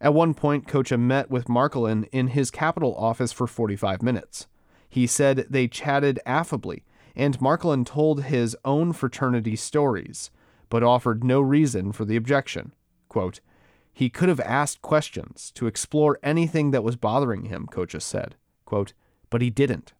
At 0.00 0.14
one 0.14 0.32
point, 0.32 0.66
Kocha 0.66 0.98
met 0.98 1.30
with 1.30 1.44
Marklein 1.44 2.08
in 2.10 2.28
his 2.28 2.50
Capitol 2.50 2.94
office 2.96 3.32
for 3.32 3.46
45 3.46 4.02
minutes. 4.02 4.46
He 4.88 5.06
said 5.06 5.46
they 5.50 5.68
chatted 5.68 6.18
affably, 6.24 6.84
and 7.14 7.38
Marklein 7.38 7.84
told 7.84 8.24
his 8.24 8.56
own 8.64 8.94
fraternity 8.94 9.56
stories, 9.56 10.30
but 10.70 10.82
offered 10.82 11.22
no 11.22 11.42
reason 11.42 11.92
for 11.92 12.06
the 12.06 12.16
objection. 12.16 12.72
Quote, 13.10 13.40
he 13.92 14.08
could 14.08 14.30
have 14.30 14.40
asked 14.40 14.80
questions 14.80 15.50
to 15.54 15.66
explore 15.66 16.18
anything 16.22 16.70
that 16.70 16.84
was 16.84 16.96
bothering 16.96 17.46
him, 17.46 17.66
Kocha 17.70 18.00
said. 18.00 18.36
Quote, 18.70 18.92
but 19.30 19.42
he 19.42 19.50
didn't. 19.50 19.94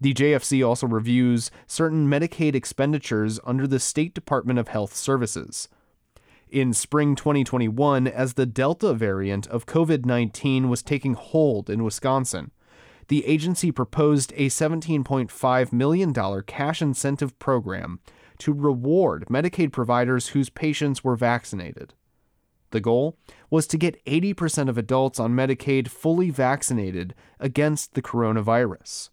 The 0.00 0.12
JFC 0.12 0.66
also 0.66 0.88
reviews 0.88 1.52
certain 1.68 2.08
Medicaid 2.08 2.56
expenditures 2.56 3.38
under 3.44 3.68
the 3.68 3.78
State 3.78 4.12
Department 4.12 4.58
of 4.58 4.66
Health 4.66 4.92
Services. 4.92 5.68
In 6.48 6.72
spring 6.72 7.14
2021, 7.14 8.08
as 8.08 8.32
the 8.32 8.44
Delta 8.44 8.92
variant 8.92 9.46
of 9.46 9.66
COVID 9.66 10.04
19 10.04 10.68
was 10.68 10.82
taking 10.82 11.14
hold 11.14 11.70
in 11.70 11.84
Wisconsin, 11.84 12.50
the 13.06 13.24
agency 13.24 13.70
proposed 13.70 14.32
a 14.32 14.48
$17.5 14.48 15.72
million 15.72 16.42
cash 16.42 16.82
incentive 16.82 17.38
program 17.38 18.00
to 18.38 18.52
reward 18.52 19.26
Medicaid 19.30 19.70
providers 19.70 20.30
whose 20.30 20.50
patients 20.50 21.04
were 21.04 21.14
vaccinated. 21.14 21.94
The 22.70 22.80
goal 22.80 23.16
was 23.50 23.66
to 23.68 23.78
get 23.78 24.04
80% 24.06 24.68
of 24.68 24.76
adults 24.76 25.20
on 25.20 25.34
Medicaid 25.34 25.88
fully 25.88 26.30
vaccinated 26.30 27.14
against 27.38 27.94
the 27.94 28.02
coronavirus. 28.02 29.10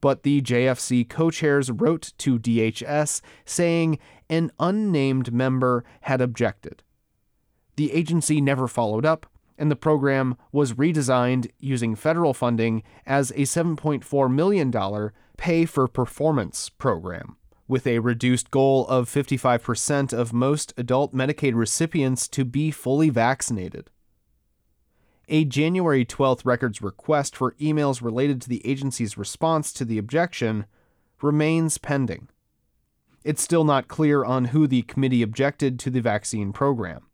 But 0.00 0.22
the 0.22 0.40
JFC 0.40 1.08
co 1.08 1.30
chairs 1.30 1.70
wrote 1.70 2.12
to 2.18 2.38
DHS 2.38 3.20
saying 3.44 3.98
an 4.28 4.50
unnamed 4.58 5.32
member 5.32 5.84
had 6.02 6.20
objected. 6.20 6.82
The 7.76 7.92
agency 7.92 8.40
never 8.40 8.68
followed 8.68 9.04
up, 9.04 9.26
and 9.58 9.70
the 9.70 9.76
program 9.76 10.36
was 10.52 10.74
redesigned 10.74 11.50
using 11.58 11.94
federal 11.94 12.32
funding 12.32 12.82
as 13.04 13.30
a 13.32 13.42
$7.4 13.42 14.32
million 14.32 15.10
pay 15.36 15.64
for 15.66 15.86
performance 15.86 16.68
program 16.70 17.36
with 17.70 17.86
a 17.86 18.00
reduced 18.00 18.50
goal 18.50 18.86
of 18.88 19.08
55% 19.08 20.12
of 20.12 20.32
most 20.32 20.74
adult 20.76 21.14
Medicaid 21.14 21.54
recipients 21.54 22.26
to 22.28 22.44
be 22.44 22.72
fully 22.72 23.08
vaccinated. 23.08 23.88
A 25.28 25.44
January 25.44 26.04
12th 26.04 26.44
records 26.44 26.82
request 26.82 27.36
for 27.36 27.52
emails 27.52 28.02
related 28.02 28.42
to 28.42 28.48
the 28.48 28.66
agency's 28.66 29.16
response 29.16 29.72
to 29.72 29.84
the 29.84 29.96
objection 29.96 30.66
remains 31.22 31.78
pending. 31.78 32.28
It's 33.22 33.42
still 33.42 33.64
not 33.64 33.86
clear 33.86 34.24
on 34.24 34.46
who 34.46 34.66
the 34.66 34.82
committee 34.82 35.22
objected 35.22 35.78
to 35.78 35.90
the 35.90 36.00
vaccine 36.00 36.52
program. 36.52 37.06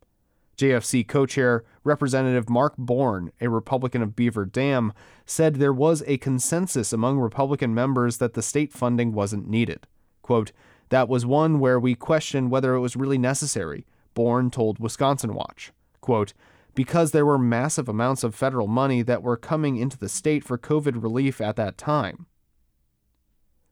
JFC 0.57 1.07
co 1.07 1.27
chair 1.27 1.65
Representative 1.85 2.49
Mark 2.49 2.75
Born, 2.79 3.31
a 3.43 3.51
Republican 3.51 4.01
of 4.01 4.17
Beaver 4.17 4.47
Dam, 4.47 4.95
said 5.27 5.57
there 5.57 5.73
was 5.73 6.03
a 6.07 6.17
consensus 6.17 6.95
among 6.95 7.19
Republican 7.19 7.75
members 7.75 8.17
that 8.17 8.33
the 8.33 8.43
state 8.43 8.73
funding 8.73 9.13
wasn't 9.13 9.47
needed. 9.47 9.87
Quote, 10.27 10.51
that 10.89 11.09
was 11.09 11.25
one 11.25 11.61
where 11.61 11.79
we 11.79 11.95
questioned 11.95 12.51
whether 12.51 12.75
it 12.75 12.81
was 12.81 12.97
really 12.97 13.17
necessary, 13.17 13.87
Born 14.15 14.51
told 14.51 14.81
Wisconsin 14.81 15.35
Watch. 15.35 15.71
Quote, 16.01 16.33
because 16.75 17.13
there 17.13 17.25
were 17.25 17.39
massive 17.39 17.89
amounts 17.89 18.25
of 18.25 18.35
federal 18.35 18.67
money 18.67 19.03
that 19.03 19.23
were 19.23 19.37
coming 19.37 19.77
into 19.77 19.97
the 19.97 20.09
state 20.09 20.43
for 20.43 20.59
COVID 20.59 21.01
relief 21.01 21.41
at 21.41 21.55
that 21.55 21.79
time. 21.79 22.27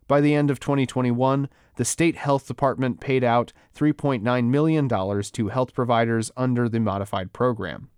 By 0.06 0.20
the 0.20 0.32
end 0.32 0.48
of 0.48 0.60
2021, 0.60 1.48
the 1.74 1.84
state 1.84 2.14
health 2.14 2.46
department 2.46 3.00
paid 3.00 3.24
out 3.24 3.52
$3.9 3.76 4.44
million 4.44 4.88
to 4.88 5.48
health 5.48 5.74
providers 5.74 6.30
under 6.36 6.68
the 6.68 6.78
modified 6.78 7.32
program. 7.32 7.90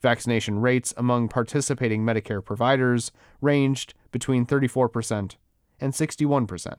Vaccination 0.00 0.60
rates 0.60 0.94
among 0.96 1.28
participating 1.28 2.04
Medicare 2.06 2.42
providers 2.42 3.12
ranged 3.42 3.92
between 4.12 4.46
34% 4.46 5.36
and 5.78 5.92
61%. 5.92 6.76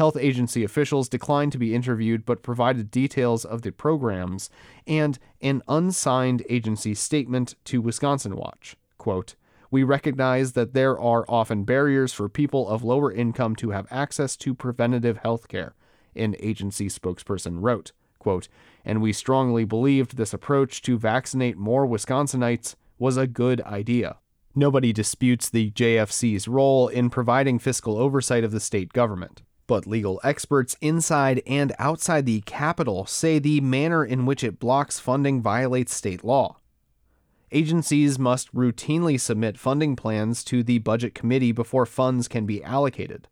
Health 0.00 0.16
agency 0.16 0.64
officials 0.64 1.10
declined 1.10 1.52
to 1.52 1.58
be 1.58 1.74
interviewed 1.74 2.24
but 2.24 2.42
provided 2.42 2.90
details 2.90 3.44
of 3.44 3.60
the 3.60 3.70
programs 3.70 4.48
and 4.86 5.18
an 5.42 5.60
unsigned 5.68 6.42
agency 6.48 6.94
statement 6.94 7.54
to 7.64 7.82
Wisconsin 7.82 8.34
Watch. 8.34 8.78
Quote, 8.96 9.34
we 9.70 9.82
recognize 9.82 10.52
that 10.52 10.72
there 10.72 10.98
are 10.98 11.26
often 11.28 11.64
barriers 11.64 12.14
for 12.14 12.30
people 12.30 12.66
of 12.66 12.82
lower 12.82 13.12
income 13.12 13.54
to 13.56 13.72
have 13.72 13.86
access 13.90 14.38
to 14.38 14.54
preventative 14.54 15.18
health 15.18 15.48
care, 15.48 15.74
an 16.16 16.34
agency 16.40 16.88
spokesperson 16.88 17.58
wrote. 17.60 17.92
Quote, 18.18 18.48
and 18.86 19.02
we 19.02 19.12
strongly 19.12 19.66
believed 19.66 20.16
this 20.16 20.32
approach 20.32 20.80
to 20.80 20.96
vaccinate 20.96 21.58
more 21.58 21.86
Wisconsinites 21.86 22.74
was 22.98 23.18
a 23.18 23.26
good 23.26 23.60
idea. 23.64 24.16
Nobody 24.54 24.94
disputes 24.94 25.50
the 25.50 25.70
JFC's 25.72 26.48
role 26.48 26.88
in 26.88 27.10
providing 27.10 27.58
fiscal 27.58 27.98
oversight 27.98 28.44
of 28.44 28.50
the 28.50 28.60
state 28.60 28.94
government 28.94 29.42
but 29.70 29.86
legal 29.86 30.20
experts 30.24 30.76
inside 30.80 31.40
and 31.46 31.72
outside 31.78 32.26
the 32.26 32.40
Capitol 32.40 33.06
say 33.06 33.38
the 33.38 33.60
manner 33.60 34.04
in 34.04 34.26
which 34.26 34.42
it 34.42 34.58
blocks 34.58 34.98
funding 34.98 35.40
violates 35.40 35.94
state 35.94 36.24
law. 36.24 36.56
Agencies 37.52 38.18
must 38.18 38.52
routinely 38.52 39.18
submit 39.20 39.56
funding 39.56 39.94
plans 39.94 40.42
to 40.42 40.64
the 40.64 40.78
Budget 40.78 41.14
Committee 41.14 41.52
before 41.52 41.86
funds 41.86 42.26
can 42.26 42.46
be 42.46 42.64
allocated. 42.64 43.28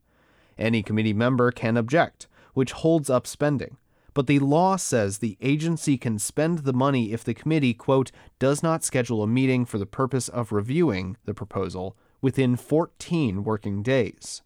Any 0.56 0.80
committee 0.80 1.12
member 1.12 1.50
can 1.50 1.76
object, 1.76 2.28
which 2.54 2.70
holds 2.70 3.10
up 3.10 3.26
spending. 3.26 3.76
But 4.14 4.28
the 4.28 4.38
law 4.38 4.76
says 4.76 5.18
the 5.18 5.38
agency 5.40 5.98
can 5.98 6.20
spend 6.20 6.60
the 6.60 6.72
money 6.72 7.12
if 7.12 7.24
the 7.24 7.34
committee, 7.34 7.74
quote, 7.74 8.12
does 8.38 8.62
not 8.62 8.84
schedule 8.84 9.24
a 9.24 9.26
meeting 9.26 9.64
for 9.64 9.78
the 9.78 9.86
purpose 9.86 10.28
of 10.28 10.52
reviewing 10.52 11.16
the 11.24 11.34
proposal 11.34 11.96
within 12.20 12.54
14 12.54 13.42
working 13.42 13.82
days. 13.82 14.42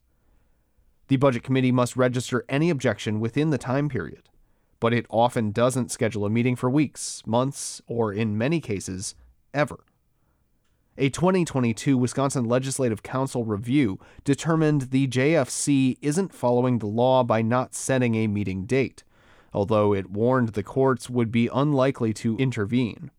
The 1.12 1.18
Budget 1.18 1.42
Committee 1.42 1.72
must 1.72 1.94
register 1.94 2.42
any 2.48 2.70
objection 2.70 3.20
within 3.20 3.50
the 3.50 3.58
time 3.58 3.90
period, 3.90 4.30
but 4.80 4.94
it 4.94 5.04
often 5.10 5.50
doesn't 5.50 5.90
schedule 5.90 6.24
a 6.24 6.30
meeting 6.30 6.56
for 6.56 6.70
weeks, 6.70 7.22
months, 7.26 7.82
or 7.86 8.14
in 8.14 8.38
many 8.38 8.62
cases, 8.62 9.14
ever. 9.52 9.84
A 10.96 11.10
2022 11.10 11.98
Wisconsin 11.98 12.46
Legislative 12.46 13.02
Council 13.02 13.44
review 13.44 14.00
determined 14.24 14.90
the 14.90 15.06
JFC 15.06 15.98
isn't 16.00 16.32
following 16.32 16.78
the 16.78 16.86
law 16.86 17.22
by 17.22 17.42
not 17.42 17.74
setting 17.74 18.14
a 18.14 18.26
meeting 18.26 18.64
date, 18.64 19.04
although 19.52 19.92
it 19.92 20.08
warned 20.08 20.54
the 20.54 20.62
courts 20.62 21.10
would 21.10 21.30
be 21.30 21.50
unlikely 21.52 22.14
to 22.14 22.38
intervene. 22.38 23.10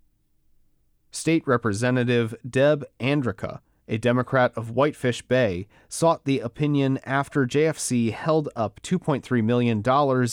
State 1.11 1.45
Representative 1.45 2.33
Deb 2.49 2.85
Andraca 2.99 3.59
a 3.87 3.97
Democrat 3.97 4.51
of 4.55 4.71
Whitefish 4.71 5.21
Bay, 5.23 5.67
sought 5.89 6.25
the 6.25 6.39
opinion 6.39 6.99
after 7.05 7.45
JFC 7.45 8.11
held 8.11 8.49
up 8.55 8.79
$2.3 8.81 9.43
million 9.43 9.83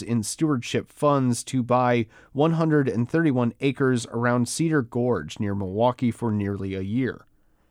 in 0.07 0.23
stewardship 0.23 0.91
funds 0.91 1.43
to 1.45 1.63
buy 1.63 2.07
131 2.33 3.53
acres 3.61 4.07
around 4.13 4.49
Cedar 4.49 4.83
Gorge 4.83 5.41
near 5.41 5.55
Milwaukee 5.55 6.11
for 6.11 6.31
nearly 6.31 6.75
a 6.75 6.81
year. 6.81 7.27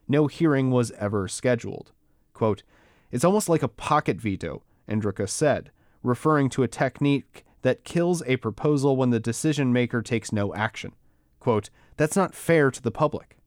No 0.07 0.27
hearing 0.27 0.71
was 0.71 0.91
ever 0.91 1.27
scheduled. 1.27 1.91
Quote, 2.33 2.63
It's 3.12 3.24
almost 3.24 3.48
like 3.50 3.63
a 3.63 3.67
pocket 3.67 4.17
veto, 4.17 4.63
Andraca 4.89 5.29
said, 5.29 5.71
referring 6.03 6.50
to 6.50 6.63
a 6.63 6.67
technique 6.67 7.45
that 7.62 7.83
kills 7.83 8.24
a 8.25 8.38
proposal 8.38 8.95
when 8.95 9.09
the 9.09 9.19
decision 9.19 9.71
maker 9.71 10.01
takes 10.01 10.31
no 10.31 10.53
action. 10.53 10.93
Quote, 11.39 11.69
That's 11.98 12.15
not 12.15 12.33
fair 12.33 12.71
to 12.71 12.81
the 12.81 12.91
public. 12.91 13.38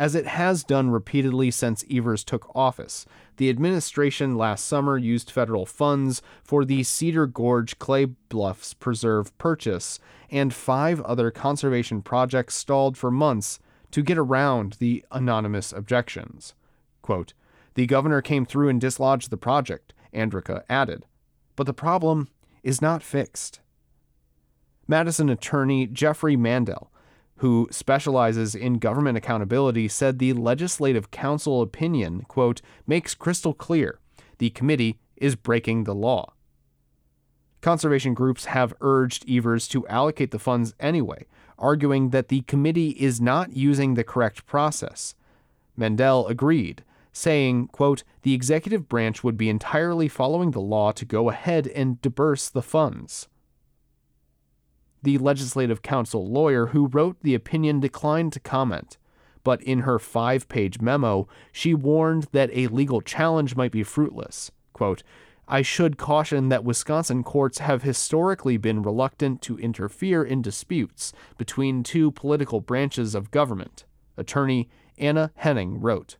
As 0.00 0.14
it 0.14 0.28
has 0.28 0.64
done 0.64 0.88
repeatedly 0.88 1.50
since 1.50 1.84
Evers 1.90 2.24
took 2.24 2.50
office, 2.56 3.04
the 3.36 3.50
administration 3.50 4.34
last 4.34 4.64
summer 4.64 4.96
used 4.96 5.30
federal 5.30 5.66
funds 5.66 6.22
for 6.42 6.64
the 6.64 6.84
Cedar 6.84 7.26
Gorge 7.26 7.78
Clay 7.78 8.06
Bluffs 8.06 8.72
Preserve 8.72 9.36
purchase, 9.36 9.98
and 10.30 10.54
five 10.54 11.02
other 11.02 11.30
conservation 11.30 12.00
projects 12.00 12.54
stalled 12.54 12.96
for 12.96 13.10
months 13.10 13.60
to 13.90 14.00
get 14.00 14.16
around 14.16 14.76
the 14.78 15.04
anonymous 15.12 15.70
objections. 15.70 16.54
Quote, 17.02 17.34
The 17.74 17.84
governor 17.84 18.22
came 18.22 18.46
through 18.46 18.70
and 18.70 18.80
dislodged 18.80 19.28
the 19.28 19.36
project, 19.36 19.92
Andraca 20.14 20.62
added. 20.70 21.04
But 21.56 21.66
the 21.66 21.74
problem 21.74 22.28
is 22.62 22.80
not 22.80 23.02
fixed. 23.02 23.60
Madison 24.88 25.28
attorney 25.28 25.86
Jeffrey 25.86 26.36
Mandel, 26.36 26.90
who 27.40 27.66
specializes 27.70 28.54
in 28.54 28.74
government 28.74 29.16
accountability, 29.16 29.88
said 29.88 30.18
the 30.18 30.34
Legislative 30.34 31.10
Council 31.10 31.62
opinion, 31.62 32.20
quote, 32.28 32.60
makes 32.86 33.14
crystal 33.14 33.54
clear 33.54 33.98
the 34.36 34.50
committee 34.50 34.98
is 35.16 35.36
breaking 35.36 35.84
the 35.84 35.94
law. 35.94 36.34
Conservation 37.62 38.12
groups 38.12 38.44
have 38.44 38.74
urged 38.82 39.28
Evers 39.28 39.68
to 39.68 39.86
allocate 39.88 40.32
the 40.32 40.38
funds 40.38 40.74
anyway, 40.78 41.26
arguing 41.58 42.10
that 42.10 42.28
the 42.28 42.42
committee 42.42 42.90
is 42.90 43.22
not 43.22 43.56
using 43.56 43.94
the 43.94 44.04
correct 44.04 44.44
process. 44.44 45.14
Mandel 45.78 46.26
agreed, 46.26 46.84
saying, 47.10 47.68
quote, 47.68 48.02
the 48.20 48.34
executive 48.34 48.86
branch 48.86 49.24
would 49.24 49.38
be 49.38 49.48
entirely 49.48 50.08
following 50.08 50.50
the 50.50 50.60
law 50.60 50.92
to 50.92 51.06
go 51.06 51.30
ahead 51.30 51.66
and 51.68 52.02
disburse 52.02 52.50
the 52.50 52.62
funds. 52.62 53.28
The 55.02 55.18
Legislative 55.18 55.82
Council 55.82 56.26
lawyer 56.26 56.66
who 56.66 56.86
wrote 56.86 57.16
the 57.22 57.34
opinion 57.34 57.80
declined 57.80 58.32
to 58.34 58.40
comment, 58.40 58.98
but 59.42 59.62
in 59.62 59.80
her 59.80 59.98
five 59.98 60.48
page 60.48 60.80
memo, 60.80 61.26
she 61.52 61.74
warned 61.74 62.28
that 62.32 62.50
a 62.52 62.66
legal 62.66 63.00
challenge 63.00 63.56
might 63.56 63.72
be 63.72 63.82
fruitless. 63.82 64.50
Quote, 64.72 65.02
I 65.48 65.62
should 65.62 65.98
caution 65.98 66.48
that 66.48 66.64
Wisconsin 66.64 67.24
courts 67.24 67.58
have 67.58 67.82
historically 67.82 68.56
been 68.56 68.82
reluctant 68.82 69.42
to 69.42 69.58
interfere 69.58 70.22
in 70.22 70.42
disputes 70.42 71.12
between 71.38 71.82
two 71.82 72.12
political 72.12 72.60
branches 72.60 73.16
of 73.16 73.32
government, 73.32 73.84
attorney 74.16 74.68
Anna 74.96 75.32
Henning 75.34 75.80
wrote. 75.80 76.18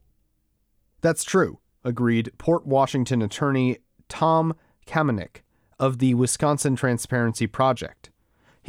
That's 1.01 1.23
true, 1.23 1.61
agreed 1.85 2.33
Port 2.39 2.67
Washington 2.67 3.23
attorney 3.23 3.79
Tom 4.09 4.55
Kamenick 4.87 5.43
of 5.79 5.99
the 5.99 6.15
Wisconsin 6.15 6.75
Transparency 6.75 7.47
Project. 7.47 8.10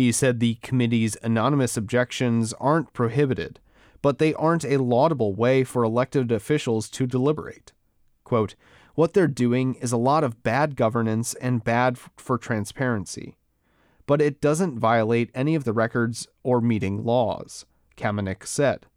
He 0.01 0.11
said 0.11 0.39
the 0.39 0.55
committee's 0.63 1.15
anonymous 1.21 1.77
objections 1.77 2.53
aren't 2.53 2.91
prohibited, 2.91 3.59
but 4.01 4.17
they 4.17 4.33
aren't 4.33 4.65
a 4.65 4.77
laudable 4.77 5.35
way 5.35 5.63
for 5.63 5.83
elected 5.83 6.31
officials 6.31 6.89
to 6.89 7.05
deliberate. 7.05 7.71
Quote, 8.23 8.55
what 8.95 9.13
they're 9.13 9.27
doing 9.27 9.75
is 9.75 9.91
a 9.91 9.97
lot 9.97 10.23
of 10.23 10.41
bad 10.41 10.75
governance 10.75 11.35
and 11.35 11.63
bad 11.63 11.99
for 12.17 12.39
transparency. 12.39 13.37
But 14.07 14.23
it 14.23 14.41
doesn't 14.41 14.79
violate 14.79 15.29
any 15.35 15.53
of 15.53 15.65
the 15.65 15.71
records 15.71 16.27
or 16.41 16.61
meeting 16.61 17.03
laws, 17.03 17.67
Kamenick 17.95 18.47
said. 18.47 18.87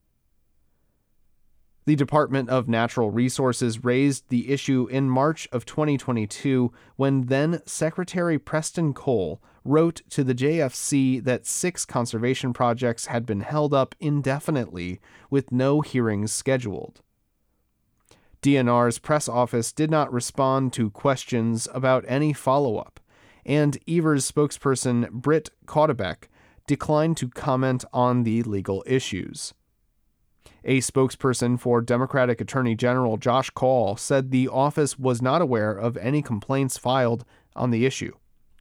The 1.84 1.96
Department 1.96 2.48
of 2.48 2.66
Natural 2.66 3.10
Resources 3.10 3.84
raised 3.84 4.30
the 4.30 4.50
issue 4.50 4.88
in 4.90 5.10
March 5.10 5.48
of 5.52 5.66
2022 5.66 6.72
when 6.96 7.26
then 7.26 7.60
Secretary 7.66 8.38
Preston 8.38 8.94
Cole 8.94 9.42
wrote 9.64 10.02
to 10.10 10.22
the 10.22 10.34
JFC 10.34 11.22
that 11.24 11.46
six 11.46 11.84
conservation 11.84 12.52
projects 12.52 13.06
had 13.06 13.24
been 13.24 13.40
held 13.40 13.72
up 13.72 13.94
indefinitely 13.98 15.00
with 15.30 15.50
no 15.50 15.80
hearings 15.80 16.32
scheduled. 16.32 17.00
DNR's 18.42 18.98
press 18.98 19.26
office 19.26 19.72
did 19.72 19.90
not 19.90 20.12
respond 20.12 20.72
to 20.74 20.90
questions 20.90 21.66
about 21.72 22.04
any 22.06 22.34
follow 22.34 22.76
up, 22.76 23.00
and 23.46 23.78
Evers 23.88 24.30
spokesperson 24.30 25.10
Britt 25.10 25.50
Cudaback 25.66 26.28
declined 26.66 27.16
to 27.16 27.28
comment 27.28 27.84
on 27.92 28.24
the 28.24 28.42
legal 28.42 28.84
issues. 28.86 29.54
A 30.66 30.80
spokesperson 30.80 31.58
for 31.58 31.80
Democratic 31.80 32.40
Attorney 32.40 32.74
General 32.74 33.16
Josh 33.16 33.50
Kaul 33.50 33.96
said 33.96 34.30
the 34.30 34.48
office 34.48 34.98
was 34.98 35.20
not 35.20 35.42
aware 35.42 35.72
of 35.72 35.96
any 35.98 36.22
complaints 36.22 36.78
filed 36.78 37.24
on 37.54 37.70
the 37.70 37.84
issue. 37.84 38.12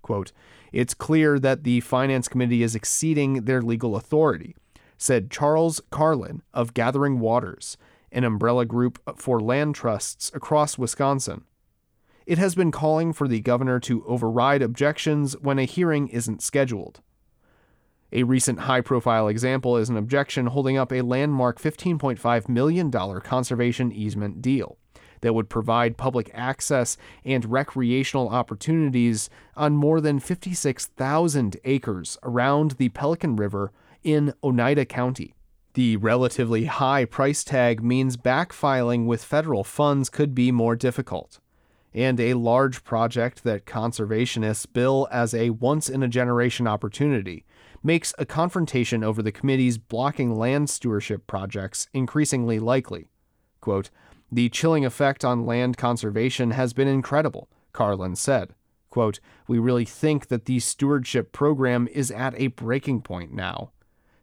Quote, 0.01 0.33
It's 0.73 0.95
clear 0.95 1.37
that 1.37 1.63
the 1.63 1.81
Finance 1.81 2.27
Committee 2.27 2.63
is 2.63 2.73
exceeding 2.73 3.45
their 3.45 3.61
legal 3.61 3.95
authority, 3.95 4.55
said 4.97 5.29
Charles 5.29 5.79
Carlin 5.91 6.41
of 6.51 6.73
Gathering 6.73 7.19
Waters, 7.19 7.77
an 8.11 8.23
umbrella 8.23 8.65
group 8.65 8.99
for 9.15 9.39
land 9.39 9.75
trusts 9.75 10.31
across 10.33 10.79
Wisconsin. 10.79 11.43
It 12.25 12.39
has 12.39 12.55
been 12.55 12.71
calling 12.71 13.13
for 13.13 13.27
the 13.27 13.39
governor 13.39 13.79
to 13.81 14.03
override 14.07 14.63
objections 14.63 15.37
when 15.39 15.59
a 15.59 15.65
hearing 15.65 16.07
isn't 16.07 16.41
scheduled. 16.41 17.01
A 18.11 18.23
recent 18.23 18.61
high 18.61 18.81
profile 18.81 19.27
example 19.27 19.77
is 19.77 19.89
an 19.89 19.97
objection 19.97 20.47
holding 20.47 20.77
up 20.77 20.91
a 20.91 21.01
landmark 21.01 21.59
$15.5 21.59 22.49
million 22.49 22.91
conservation 23.21 23.91
easement 23.91 24.41
deal 24.41 24.77
that 25.23 25.33
would 25.33 25.49
provide 25.49 25.97
public 25.97 26.29
access 26.33 26.97
and 27.25 27.45
recreational 27.45 28.29
opportunities 28.29 29.29
on 29.55 29.75
more 29.75 29.99
than 29.99 30.19
56,000 30.19 31.57
acres 31.63 32.17
around 32.23 32.71
the 32.71 32.89
Pelican 32.89 33.37
River 33.37 33.71
in 34.03 34.33
Oneida 34.43 34.85
County. 34.85 35.33
The 35.75 35.95
relatively 35.97 36.65
high 36.65 37.05
price 37.05 37.43
tag 37.43 37.81
means 37.81 38.17
backfiling 38.17 39.05
with 39.05 39.23
federal 39.23 39.63
funds 39.63 40.09
could 40.09 40.35
be 40.35 40.51
more 40.51 40.75
difficult. 40.75 41.39
And 41.93 42.19
a 42.19 42.33
large 42.33 42.83
project 42.83 43.43
that 43.43 43.65
conservationists 43.65 44.67
bill 44.71 45.07
as 45.09 45.33
a 45.33 45.51
once 45.51 45.89
in 45.89 46.03
a 46.03 46.07
generation 46.07 46.67
opportunity 46.67 47.45
makes 47.81 48.13
a 48.17 48.25
confrontation 48.25 49.03
over 49.03 49.21
the 49.21 49.31
committee's 49.31 49.77
blocking 49.77 50.35
land 50.35 50.69
stewardship 50.69 51.27
projects 51.27 51.87
increasingly 51.93 52.59
likely. 52.59 53.07
Quote, 53.61 53.89
the 54.33 54.49
chilling 54.49 54.85
effect 54.85 55.23
on 55.23 55.45
land 55.45 55.77
conservation 55.77 56.51
has 56.51 56.73
been 56.73 56.87
incredible, 56.87 57.49
Carlin 57.71 58.15
said. 58.15 58.53
Quote, 58.89 59.19
we 59.47 59.59
really 59.59 59.85
think 59.85 60.27
that 60.27 60.45
the 60.45 60.59
stewardship 60.59 61.31
program 61.31 61.87
is 61.91 62.11
at 62.11 62.39
a 62.39 62.47
breaking 62.47 63.01
point 63.01 63.33
now. 63.33 63.71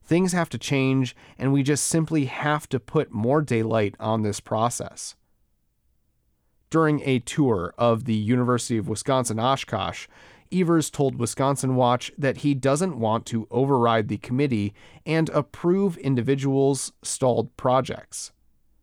Things 0.03 0.33
have 0.33 0.49
to 0.51 0.59
change, 0.59 1.15
and 1.39 1.53
we 1.53 1.63
just 1.63 1.87
simply 1.87 2.25
have 2.25 2.69
to 2.71 2.81
put 2.81 3.13
more 3.13 3.43
daylight 3.43 3.95
on 4.01 4.23
this 4.23 4.41
process. 4.41 5.15
During 6.71 7.01
a 7.05 7.21
tour 7.21 7.75
of 7.79 8.05
the 8.05 8.15
University 8.15 8.79
of 8.79 8.89
Wisconsin 8.89 9.39
Oshkosh, 9.39 10.07
Evers 10.53 10.91
told 10.91 11.17
Wisconsin 11.17 11.77
Watch 11.77 12.11
that 12.19 12.39
he 12.39 12.55
doesn't 12.55 12.99
want 12.99 13.27
to 13.27 13.47
override 13.51 14.09
the 14.09 14.19
committee 14.19 14.75
and 15.07 15.29
approve 15.31 15.97
individuals' 15.99 16.93
stalled 17.03 17.57
projects. 17.57 18.33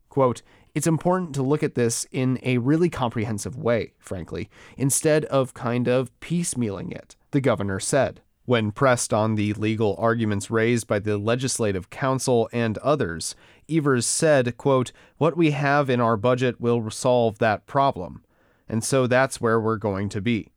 Quote, 0.10 0.42
it's 0.78 0.86
important 0.86 1.34
to 1.34 1.42
look 1.42 1.64
at 1.64 1.74
this 1.74 2.06
in 2.12 2.38
a 2.44 2.60
really 2.60 2.88
comprehensive 2.88 3.58
way, 3.58 3.94
frankly, 3.98 4.48
instead 4.78 5.26
of 5.26 5.56
kind 5.56 5.88
of 5.88 6.12
piecemealing 6.20 6.92
it, 6.92 7.16
the 7.32 7.42
governor 7.42 7.80
said. 7.80 8.22
When 8.46 8.72
pressed 8.72 9.12
on 9.12 9.34
the 9.34 9.54
legal 9.54 9.96
arguments 9.98 10.52
raised 10.52 10.86
by 10.86 11.00
the 11.00 11.18
Legislative 11.18 11.90
Council 11.90 12.48
and 12.54 12.78
others, 12.78 13.36
Evers 13.68 14.06
said, 14.06 14.56
quote, 14.58 14.92
What 15.18 15.36
we 15.36 15.50
have 15.50 15.90
in 15.90 16.00
our 16.00 16.16
budget 16.16 16.62
will 16.62 16.92
solve 16.92 17.40
that 17.40 17.66
problem. 17.66 18.24
And 18.70 18.84
so 18.84 19.08
that's 19.08 19.42
where 19.42 19.60
we're 19.60 19.78
going 19.78 20.10
to 20.10 20.22
be. 20.22 20.52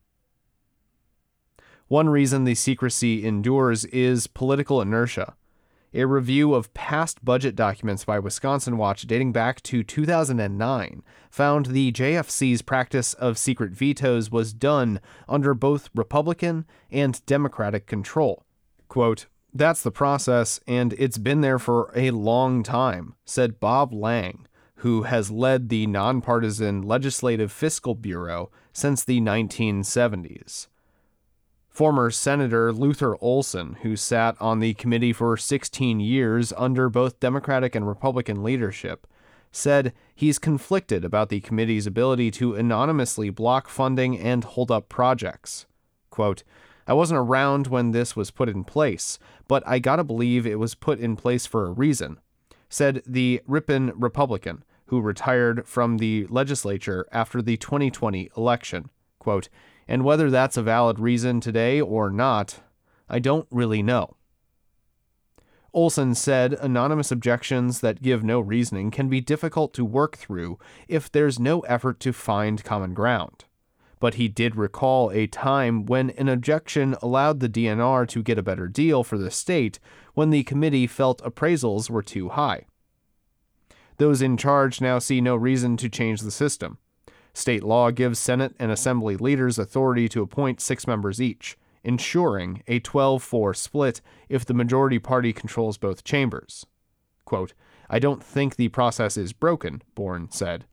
One 1.88 2.10
reason 2.10 2.44
the 2.44 2.54
secrecy 2.54 3.24
endures 3.24 3.86
is 3.86 4.26
political 4.26 4.82
inertia. 4.82 5.34
A 5.92 6.04
review 6.04 6.54
of 6.54 6.72
past 6.72 7.24
budget 7.24 7.56
documents 7.56 8.04
by 8.04 8.20
Wisconsin 8.20 8.76
Watch 8.76 9.08
dating 9.08 9.32
back 9.32 9.60
to 9.62 9.82
2009 9.82 11.02
found 11.30 11.66
the 11.66 11.90
JFC's 11.90 12.62
practice 12.62 13.12
of 13.14 13.36
secret 13.36 13.72
vetoes 13.72 14.30
was 14.30 14.52
done 14.52 15.00
under 15.28 15.52
both 15.52 15.90
Republican 15.92 16.64
and 16.92 17.24
Democratic 17.26 17.88
control. 17.88 18.44
Quote, 18.86 19.26
That's 19.52 19.82
the 19.82 19.90
process, 19.90 20.60
and 20.64 20.92
it's 20.92 21.18
been 21.18 21.40
there 21.40 21.58
for 21.58 21.90
a 21.96 22.12
long 22.12 22.62
time, 22.62 23.16
said 23.24 23.58
Bob 23.58 23.92
Lang, 23.92 24.46
who 24.76 25.02
has 25.02 25.32
led 25.32 25.70
the 25.70 25.88
nonpartisan 25.88 26.82
Legislative 26.82 27.50
Fiscal 27.50 27.96
Bureau 27.96 28.48
since 28.72 29.02
the 29.02 29.20
1970s. 29.20 30.68
Former 31.70 32.10
Senator 32.10 32.72
Luther 32.72 33.16
Olsen, 33.20 33.78
who 33.82 33.96
sat 33.96 34.36
on 34.40 34.58
the 34.58 34.74
committee 34.74 35.12
for 35.12 35.36
16 35.36 36.00
years 36.00 36.52
under 36.56 36.88
both 36.88 37.20
Democratic 37.20 37.74
and 37.76 37.86
Republican 37.86 38.42
leadership, 38.42 39.06
said 39.52 39.92
he's 40.14 40.38
conflicted 40.38 41.04
about 41.04 41.28
the 41.28 41.40
committee's 41.40 41.86
ability 41.86 42.32
to 42.32 42.54
anonymously 42.54 43.30
block 43.30 43.68
funding 43.68 44.18
and 44.18 44.44
hold 44.44 44.70
up 44.70 44.88
projects. 44.88 45.66
Quote, 46.10 46.42
I 46.86 46.92
wasn't 46.92 47.18
around 47.18 47.68
when 47.68 47.92
this 47.92 48.16
was 48.16 48.32
put 48.32 48.48
in 48.48 48.64
place, 48.64 49.18
but 49.46 49.62
I 49.64 49.78
gotta 49.78 50.02
believe 50.02 50.46
it 50.46 50.58
was 50.58 50.74
put 50.74 50.98
in 50.98 51.14
place 51.14 51.46
for 51.46 51.66
a 51.66 51.72
reason, 51.72 52.18
said 52.68 53.02
the 53.06 53.42
Ripon 53.46 53.92
Republican, 53.94 54.64
who 54.86 55.00
retired 55.00 55.68
from 55.68 55.98
the 55.98 56.26
legislature 56.30 57.06
after 57.12 57.40
the 57.40 57.56
2020 57.56 58.28
election. 58.36 58.90
Quote, 59.20 59.48
and 59.90 60.04
whether 60.04 60.30
that's 60.30 60.56
a 60.56 60.62
valid 60.62 61.00
reason 61.00 61.40
today 61.40 61.80
or 61.80 62.10
not, 62.10 62.60
I 63.08 63.18
don't 63.18 63.48
really 63.50 63.82
know. 63.82 64.14
Olsen 65.74 66.14
said 66.14 66.52
anonymous 66.52 67.10
objections 67.10 67.80
that 67.80 68.00
give 68.00 68.22
no 68.22 68.38
reasoning 68.38 68.92
can 68.92 69.08
be 69.08 69.20
difficult 69.20 69.74
to 69.74 69.84
work 69.84 70.16
through 70.16 70.60
if 70.86 71.10
there's 71.10 71.40
no 71.40 71.60
effort 71.60 71.98
to 72.00 72.12
find 72.12 72.62
common 72.62 72.94
ground. 72.94 73.46
But 73.98 74.14
he 74.14 74.28
did 74.28 74.54
recall 74.54 75.10
a 75.10 75.26
time 75.26 75.86
when 75.86 76.10
an 76.10 76.28
objection 76.28 76.94
allowed 77.02 77.40
the 77.40 77.48
DNR 77.48 78.06
to 78.10 78.22
get 78.22 78.38
a 78.38 78.44
better 78.44 78.68
deal 78.68 79.02
for 79.02 79.18
the 79.18 79.30
state 79.30 79.80
when 80.14 80.30
the 80.30 80.44
committee 80.44 80.86
felt 80.86 81.22
appraisals 81.22 81.90
were 81.90 82.02
too 82.02 82.28
high. 82.28 82.64
Those 83.96 84.22
in 84.22 84.36
charge 84.36 84.80
now 84.80 85.00
see 85.00 85.20
no 85.20 85.34
reason 85.34 85.76
to 85.78 85.88
change 85.88 86.20
the 86.20 86.30
system. 86.30 86.78
State 87.32 87.62
law 87.62 87.90
gives 87.90 88.18
Senate 88.18 88.54
and 88.58 88.70
Assembly 88.70 89.16
leaders 89.16 89.58
authority 89.58 90.08
to 90.08 90.22
appoint 90.22 90.60
six 90.60 90.86
members 90.86 91.20
each 91.20 91.56
ensuring 91.84 92.62
a 92.66 92.78
12 92.78 93.22
4 93.22 93.54
split 93.54 94.00
if 94.28 94.44
the 94.44 94.54
majority 94.54 94.98
party 94.98 95.32
controls 95.32 95.78
both 95.78 96.04
chambers. 96.04 96.66
Quote, 97.24 97.54
I 97.88 97.98
don't 97.98 98.22
think 98.22 98.56
the 98.56 98.68
process 98.68 99.16
is 99.16 99.32
broken, 99.32 99.82
Born 99.94 100.28
said. 100.30 100.64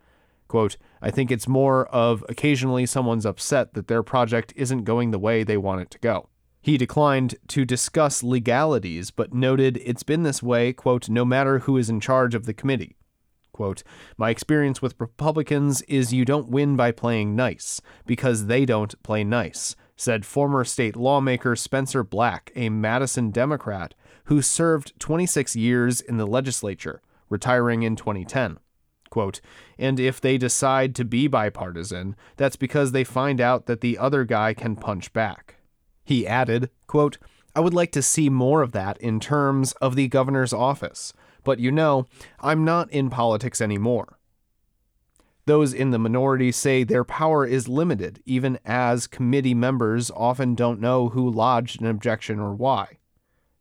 Quote, 0.48 0.78
I 1.02 1.12
think 1.12 1.30
it's 1.30 1.48
more 1.48 1.88
of 1.88 2.24
occasionally 2.30 2.86
someone's 2.86 3.26
upset 3.26 3.74
that 3.74 3.88
their 3.88 4.04
project 4.04 4.54
isn't 4.56 4.86
going 4.86 5.12
the 5.12 5.20
way 5.20 5.44
they 5.44 5.58
want 5.58 5.82
it 5.82 5.92
to 5.92 6.00
go. 6.00 6.30
He 6.62 6.78
declined 6.78 7.36
to 7.50 7.66
discuss 7.66 8.24
legalities, 8.24 9.12
but 9.12 9.34
noted 9.34 9.78
it's 9.84 10.04
been 10.04 10.24
this 10.24 10.44
way, 10.44 10.74
quote, 10.74 11.10
no 11.10 11.26
matter 11.26 11.60
who 11.60 11.78
is 11.78 11.90
in 11.90 12.00
charge 12.00 12.36
of 12.36 12.46
the 12.46 12.54
committee. 12.54 12.96
Quote, 13.58 13.82
My 14.18 14.30
experience 14.30 14.84
with 14.84 14.94
Republicans 15.00 15.82
is 15.88 16.14
you 16.14 16.26
don't 16.26 16.48
win 16.48 16.76
by 16.76 16.92
playing 16.92 17.36
nice, 17.36 17.82
because 18.06 18.46
they 18.46 18.68
don't 18.68 19.02
play 19.02 19.24
nice 19.24 19.76
said 20.00 20.24
former 20.28 20.64
state 20.64 20.96
lawmaker 20.96 21.56
Spencer 21.56 22.04
Black, 22.04 22.52
a 22.56 22.70
Madison 22.70 23.32
Democrat 23.32 23.96
who 24.26 24.44
served 24.44 24.94
26 25.00 25.56
years 25.56 26.02
in 26.02 26.18
the 26.18 26.28
legislature, 26.28 27.02
retiring 27.30 27.82
in 27.82 27.96
2010. 27.96 28.60
Quote, 29.10 29.42
and 29.80 30.00
if 30.00 30.22
they 30.22 30.38
decide 30.38 30.94
to 30.94 31.04
be 31.04 31.28
bipartisan, 31.28 32.16
that's 32.36 32.58
because 32.58 32.92
they 32.92 33.04
find 33.04 33.42
out 33.42 33.66
that 33.66 33.82
the 33.82 33.98
other 33.98 34.24
guy 34.24 34.54
can 34.54 34.76
punch 34.76 35.12
back. 35.14 35.56
He 36.06 36.28
added, 36.28 36.70
quote, 36.86 37.18
I 37.56 37.62
would 37.62 37.74
like 37.74 37.92
to 37.94 38.04
see 38.04 38.30
more 38.30 38.62
of 38.62 38.74
that 38.74 39.02
in 39.02 39.20
terms 39.20 39.72
of 39.82 39.96
the 39.96 40.08
governor's 40.08 40.54
office, 40.54 41.12
but 41.48 41.60
you 41.60 41.72
know, 41.72 42.06
I'm 42.42 42.66
not 42.66 42.92
in 42.92 43.10
politics 43.10 43.62
anymore. 43.62 44.20
Those 45.46 45.74
in 45.74 45.92
the 45.92 45.98
minority 45.98 46.52
say 46.52 46.84
their 46.84 47.06
power 47.06 47.46
is 47.46 47.70
limited, 47.70 48.22
even 48.26 48.60
as 48.66 49.08
committee 49.08 49.54
members 49.54 50.12
often 50.12 50.56
don't 50.56 50.82
know 50.82 51.08
who 51.08 51.30
lodged 51.30 51.80
an 51.80 51.88
objection 51.88 52.38
or 52.38 52.54
why. 52.54 52.98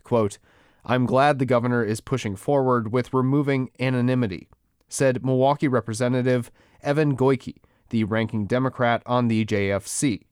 Quote, 0.03 0.38
I'm 0.85 1.07
glad 1.07 1.38
the 1.38 1.46
governor 1.46 1.85
is 1.85 2.01
pushing 2.01 2.35
forward 2.35 2.92
with 2.92 3.14
removing 3.14 3.70
anonymity, 3.79 4.49
said 4.88 5.25
Milwaukee 5.25 5.68
Representative 5.68 6.51
Evan 6.83 7.16
Goyke, 7.16 7.59
the 7.90 8.03
ranking 8.03 8.46
Democrat 8.46 9.01
on 9.07 9.29
the 9.29 9.44
JFC. 9.44 10.22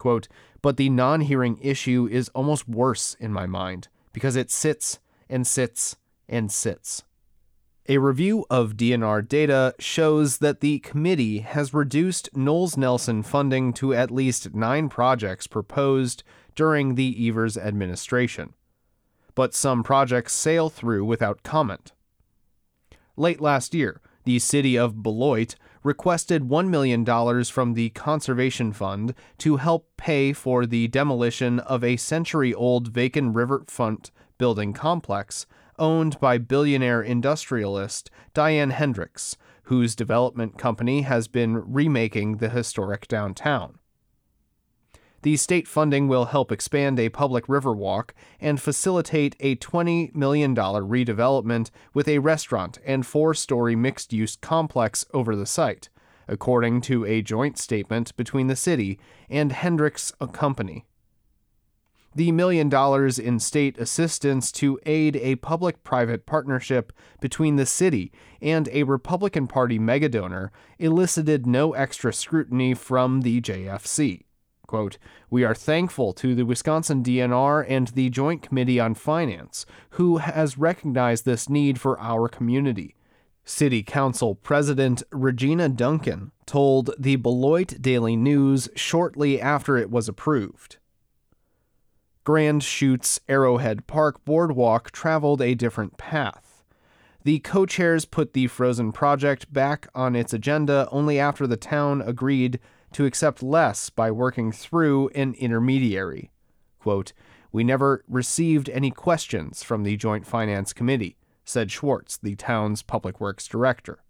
Quote, 0.00 0.26
but 0.62 0.78
the 0.78 0.90
non 0.90 1.20
hearing 1.20 1.60
issue 1.62 2.08
is 2.10 2.28
almost 2.30 2.68
worse 2.68 3.14
in 3.20 3.32
my 3.32 3.46
mind 3.46 3.86
because 4.12 4.34
it 4.34 4.50
sits 4.50 4.98
and 5.28 5.46
sits 5.46 5.96
and 6.32 6.50
sits. 6.50 7.04
A 7.88 7.98
review 7.98 8.46
of 8.48 8.76
DNR 8.76 9.28
data 9.28 9.74
shows 9.78 10.38
that 10.38 10.60
the 10.60 10.78
committee 10.78 11.40
has 11.40 11.74
reduced 11.74 12.34
Knowles 12.36 12.76
Nelson 12.76 13.22
funding 13.22 13.72
to 13.74 13.92
at 13.92 14.10
least 14.10 14.54
nine 14.54 14.88
projects 14.88 15.48
proposed 15.48 16.22
during 16.54 16.94
the 16.94 17.28
Evers 17.28 17.56
administration. 17.56 18.54
But 19.34 19.54
some 19.54 19.82
projects 19.82 20.32
sail 20.32 20.68
through 20.70 21.04
without 21.04 21.42
comment. 21.42 21.92
Late 23.16 23.40
last 23.40 23.74
year, 23.74 24.00
the 24.24 24.38
city 24.38 24.78
of 24.78 25.02
Beloit 25.02 25.56
requested 25.82 26.42
$1 26.42 26.68
million 26.68 27.04
from 27.44 27.74
the 27.74 27.90
Conservation 27.90 28.72
Fund 28.72 29.14
to 29.38 29.56
help 29.56 29.88
pay 29.96 30.32
for 30.32 30.66
the 30.66 30.86
demolition 30.88 31.58
of 31.60 31.82
a 31.82 31.96
century 31.96 32.54
old 32.54 32.88
vacant 32.88 33.34
riverfront 33.34 34.12
building 34.38 34.72
complex 34.72 35.46
owned 35.82 36.18
by 36.20 36.38
billionaire 36.38 37.02
industrialist 37.02 38.08
Diane 38.34 38.70
Hendricks, 38.70 39.36
whose 39.64 39.96
development 39.96 40.56
company 40.56 41.02
has 41.02 41.26
been 41.26 41.56
remaking 41.56 42.36
the 42.36 42.50
historic 42.50 43.08
downtown. 43.08 43.80
The 45.22 45.36
state 45.36 45.66
funding 45.66 46.06
will 46.06 46.26
help 46.26 46.52
expand 46.52 47.00
a 47.00 47.08
public 47.08 47.46
riverwalk 47.46 48.10
and 48.40 48.60
facilitate 48.60 49.34
a 49.40 49.56
$20 49.56 50.14
million 50.14 50.54
redevelopment 50.54 51.70
with 51.92 52.06
a 52.06 52.20
restaurant 52.20 52.78
and 52.84 53.04
four 53.04 53.34
story 53.34 53.74
mixed 53.74 54.12
use 54.12 54.36
complex 54.36 55.04
over 55.12 55.34
the 55.34 55.46
site, 55.46 55.88
according 56.28 56.80
to 56.82 57.04
a 57.04 57.22
joint 57.22 57.58
statement 57.58 58.16
between 58.16 58.46
the 58.46 58.56
city 58.56 59.00
and 59.28 59.50
Hendricks 59.50 60.12
Company 60.32 60.86
the 62.14 62.32
million 62.32 62.68
dollars 62.68 63.18
in 63.18 63.38
state 63.38 63.78
assistance 63.78 64.52
to 64.52 64.78
aid 64.84 65.16
a 65.16 65.36
public 65.36 65.82
private 65.84 66.26
partnership 66.26 66.92
between 67.20 67.56
the 67.56 67.66
city 67.66 68.12
and 68.40 68.68
a 68.72 68.82
Republican 68.82 69.46
Party 69.46 69.78
megadonor 69.78 70.50
elicited 70.78 71.46
no 71.46 71.72
extra 71.72 72.12
scrutiny 72.12 72.74
from 72.74 73.22
the 73.22 73.40
JFC. 73.40 74.24
Quote, 74.66 74.96
we 75.28 75.44
are 75.44 75.54
thankful 75.54 76.12
to 76.14 76.34
the 76.34 76.46
Wisconsin 76.46 77.02
DNR 77.02 77.66
and 77.68 77.88
the 77.88 78.08
Joint 78.08 78.42
Committee 78.42 78.80
on 78.80 78.94
Finance, 78.94 79.66
who 79.90 80.16
has 80.16 80.56
recognized 80.56 81.24
this 81.24 81.48
need 81.48 81.78
for 81.78 82.00
our 82.00 82.28
community. 82.28 82.94
City 83.44 83.82
Council 83.82 84.34
President 84.34 85.02
Regina 85.10 85.68
Dunkin 85.68 86.30
told 86.46 86.94
the 86.98 87.16
Beloit 87.16 87.82
Daily 87.82 88.16
News 88.16 88.68
shortly 88.74 89.40
after 89.40 89.76
it 89.76 89.90
was 89.90 90.08
approved. 90.08 90.78
Grand 92.24 92.62
Chutes 92.62 93.18
Arrowhead 93.28 93.88
Park 93.88 94.24
boardwalk 94.24 94.92
traveled 94.92 95.42
a 95.42 95.56
different 95.56 95.96
path. 95.96 96.62
The 97.24 97.40
co 97.40 97.66
chairs 97.66 98.04
put 98.04 98.32
the 98.32 98.46
Frozen 98.46 98.92
project 98.92 99.52
back 99.52 99.88
on 99.92 100.14
its 100.14 100.32
agenda 100.32 100.88
only 100.92 101.18
after 101.18 101.48
the 101.48 101.56
town 101.56 102.00
agreed 102.00 102.60
to 102.92 103.06
accept 103.06 103.42
less 103.42 103.90
by 103.90 104.10
working 104.12 104.52
through 104.52 105.08
an 105.16 105.34
intermediary. 105.34 106.30
Quote, 106.78 107.12
We 107.50 107.64
never 107.64 108.04
received 108.08 108.70
any 108.70 108.92
questions 108.92 109.64
from 109.64 109.82
the 109.82 109.96
Joint 109.96 110.26
Finance 110.26 110.72
Committee, 110.72 111.16
said 111.44 111.72
Schwartz, 111.72 112.16
the 112.16 112.36
town's 112.36 112.82
public 112.82 113.20
works 113.20 113.48
director. 113.48 114.04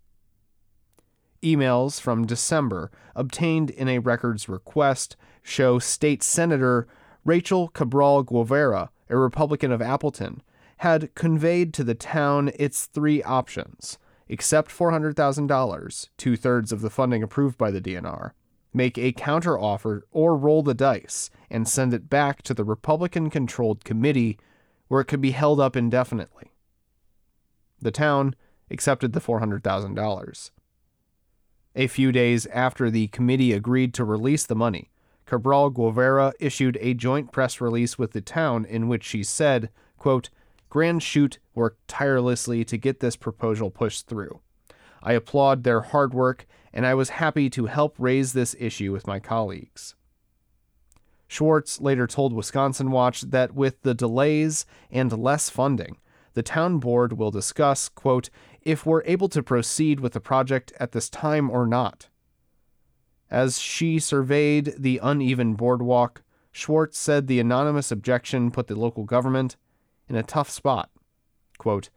Emails 1.43 2.01
from 2.01 2.27
December, 2.27 2.91
obtained 3.17 3.71
in 3.71 3.89
a 3.89 3.99
records 3.99 4.49
request, 4.51 5.17
show 5.43 5.79
State 5.79 6.23
Senator 6.23 6.87
Rachel 7.25 7.69
Cabral 7.69 8.23
Guevara, 8.23 8.91
a 9.09 9.17
Republican 9.17 9.73
of 9.73 9.83
Appleton, 9.83 10.43
had 10.79 11.15
conveyed 11.15 11.73
to 11.75 11.85
the 11.85 11.95
town 11.95 12.51
its 12.57 12.87
three 12.87 13.23
options 13.23 13.99
accept 14.33 14.71
$400,000, 14.71 16.09
two 16.17 16.37
thirds 16.37 16.73
of 16.73 16.81
the 16.81 16.91
funding 16.91 17.23
approved 17.23 17.59
by 17.59 17.71
the 17.71 17.81
DNR, 17.81 18.33
make 18.73 18.97
a 18.97 19.13
counteroffer, 19.13 20.01
or 20.11 20.37
roll 20.37 20.63
the 20.63 20.75
dice 20.75 21.29
and 21.51 21.69
send 21.69 21.93
it 21.93 22.09
back 22.09 22.43
to 22.43 22.55
the 22.55 22.65
Republican 22.65 23.29
controlled 23.29 23.85
committee 23.85 24.39
where 24.89 25.03
it 25.03 25.07
could 25.07 25.21
be 25.21 25.33
held 25.33 25.61
up 25.61 25.77
indefinitely. 25.77 26.53
The 27.81 27.91
town 27.91 28.35
accepted 28.71 29.13
the 29.13 29.21
$400,000. 29.21 30.51
A 31.75 31.87
few 31.87 32.13
days 32.13 32.47
after 32.47 32.91
the 32.91 33.09
committee 33.09 33.53
agreed 33.53 33.93
to 33.95 34.05
release 34.05 34.47
the 34.47 34.55
money, 34.55 34.91
Cabral 35.33 35.71
Guevara 35.71 36.35
issued 36.41 36.77
a 36.83 36.93
joint 36.93 37.33
press 37.33 37.59
release 37.59 37.99
with 37.99 38.13
the 38.13 38.21
town 38.21 38.67
in 38.67 38.87
which 38.87 39.03
she 39.03 39.23
said, 39.23 39.71
quote, 39.97 40.29
Grand 40.69 41.03
Chute 41.03 41.39
worked 41.55 41.89
tirelessly 41.89 42.67
to 42.67 42.77
get 42.77 43.01
this 43.01 43.17
proposal 43.17 43.71
pushed 43.71 44.07
through. 44.07 44.41
I 45.03 45.15
applaud 45.15 45.65
their 45.65 45.81
hard 45.81 46.13
work, 46.13 46.47
and 46.71 46.87
I 46.87 46.93
was 46.93 47.09
happy 47.09 47.49
to 47.49 47.65
help 47.65 47.95
raise 47.99 48.35
this 48.35 48.55
issue 48.61 48.93
with 48.93 49.07
my 49.07 49.21
colleagues. 49.21 49.95
Schwartz 51.29 51.81
later 51.81 52.07
told 52.07 52.35
Wisconsin 52.35 52.91
Watch 52.91 53.23
that 53.23 53.55
with 53.55 53.81
the 53.81 53.95
delays 53.95 54.67
and 54.91 55.19
less 55.19 55.49
funding, 55.49 55.97
the 56.35 56.43
town 56.43 56.77
board 56.77 57.15
will 57.15 57.31
discuss, 57.31 57.89
quote, 57.89 58.29
if 58.61 58.85
we're 58.85 59.03
able 59.05 59.31
to 59.31 59.43
proceed 59.43 59.99
with 59.99 60.13
the 60.13 60.21
project 60.21 60.75
at 60.79 60.93
this 60.93 61.09
time 61.09 61.49
or 61.49 61.67
not. 61.67 62.11
As 63.33 63.59
she 63.59 63.99
surveyed 63.99 64.75
the 64.79 65.01
uneven 65.03 65.55
boardwalk, 65.55 66.21
Schwartz 66.51 66.99
said 66.99 67.27
the 67.27 67.41
anonymous 67.41 67.91
objection 67.91 68.51
put 68.51 68.67
the 68.67 68.79
local 68.79 69.05
government 69.05 69.57
in 70.07 70.17
a 70.17 70.23
tough 70.23 70.51
spot. 70.51 70.91
Quote, 71.57 71.89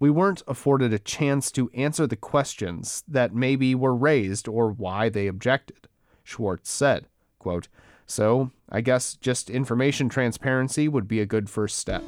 we 0.00 0.10
weren't 0.10 0.42
afforded 0.48 0.92
a 0.92 0.98
chance 0.98 1.52
to 1.52 1.70
answer 1.70 2.08
the 2.08 2.16
questions 2.16 3.04
that 3.06 3.32
maybe 3.32 3.76
were 3.76 3.94
raised 3.94 4.48
or 4.48 4.72
why 4.72 5.08
they 5.08 5.28
objected, 5.28 5.86
Schwartz 6.24 6.68
said. 6.68 7.06
Quote, 7.38 7.68
so 8.04 8.50
I 8.68 8.80
guess 8.80 9.14
just 9.14 9.50
information 9.50 10.08
transparency 10.08 10.88
would 10.88 11.06
be 11.06 11.20
a 11.20 11.26
good 11.26 11.48
first 11.48 11.78
step. 11.78 12.02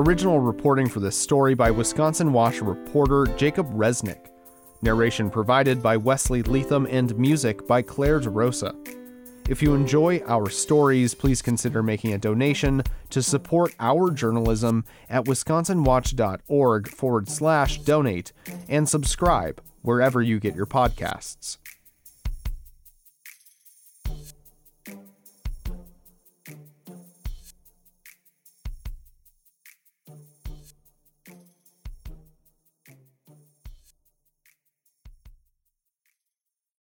Original 0.00 0.38
reporting 0.38 0.88
for 0.88 1.00
this 1.00 1.18
story 1.18 1.54
by 1.54 1.72
Wisconsin 1.72 2.32
Watch 2.32 2.60
reporter 2.60 3.26
Jacob 3.36 3.68
Resneck. 3.74 4.28
Narration 4.80 5.28
provided 5.28 5.82
by 5.82 5.96
Wesley 5.96 6.44
Leatham 6.44 6.86
and 6.88 7.18
music 7.18 7.66
by 7.66 7.82
Claire 7.82 8.20
DeRosa. 8.20 8.76
If 9.48 9.60
you 9.60 9.74
enjoy 9.74 10.20
our 10.28 10.50
stories, 10.50 11.14
please 11.14 11.42
consider 11.42 11.82
making 11.82 12.12
a 12.12 12.18
donation 12.18 12.84
to 13.10 13.20
support 13.24 13.74
our 13.80 14.12
journalism 14.12 14.84
at 15.10 15.24
wisconsinwatch.org 15.24 16.88
forward 16.88 17.28
slash 17.28 17.78
donate 17.80 18.32
and 18.68 18.88
subscribe 18.88 19.60
wherever 19.82 20.22
you 20.22 20.38
get 20.38 20.54
your 20.54 20.66
podcasts. 20.66 21.58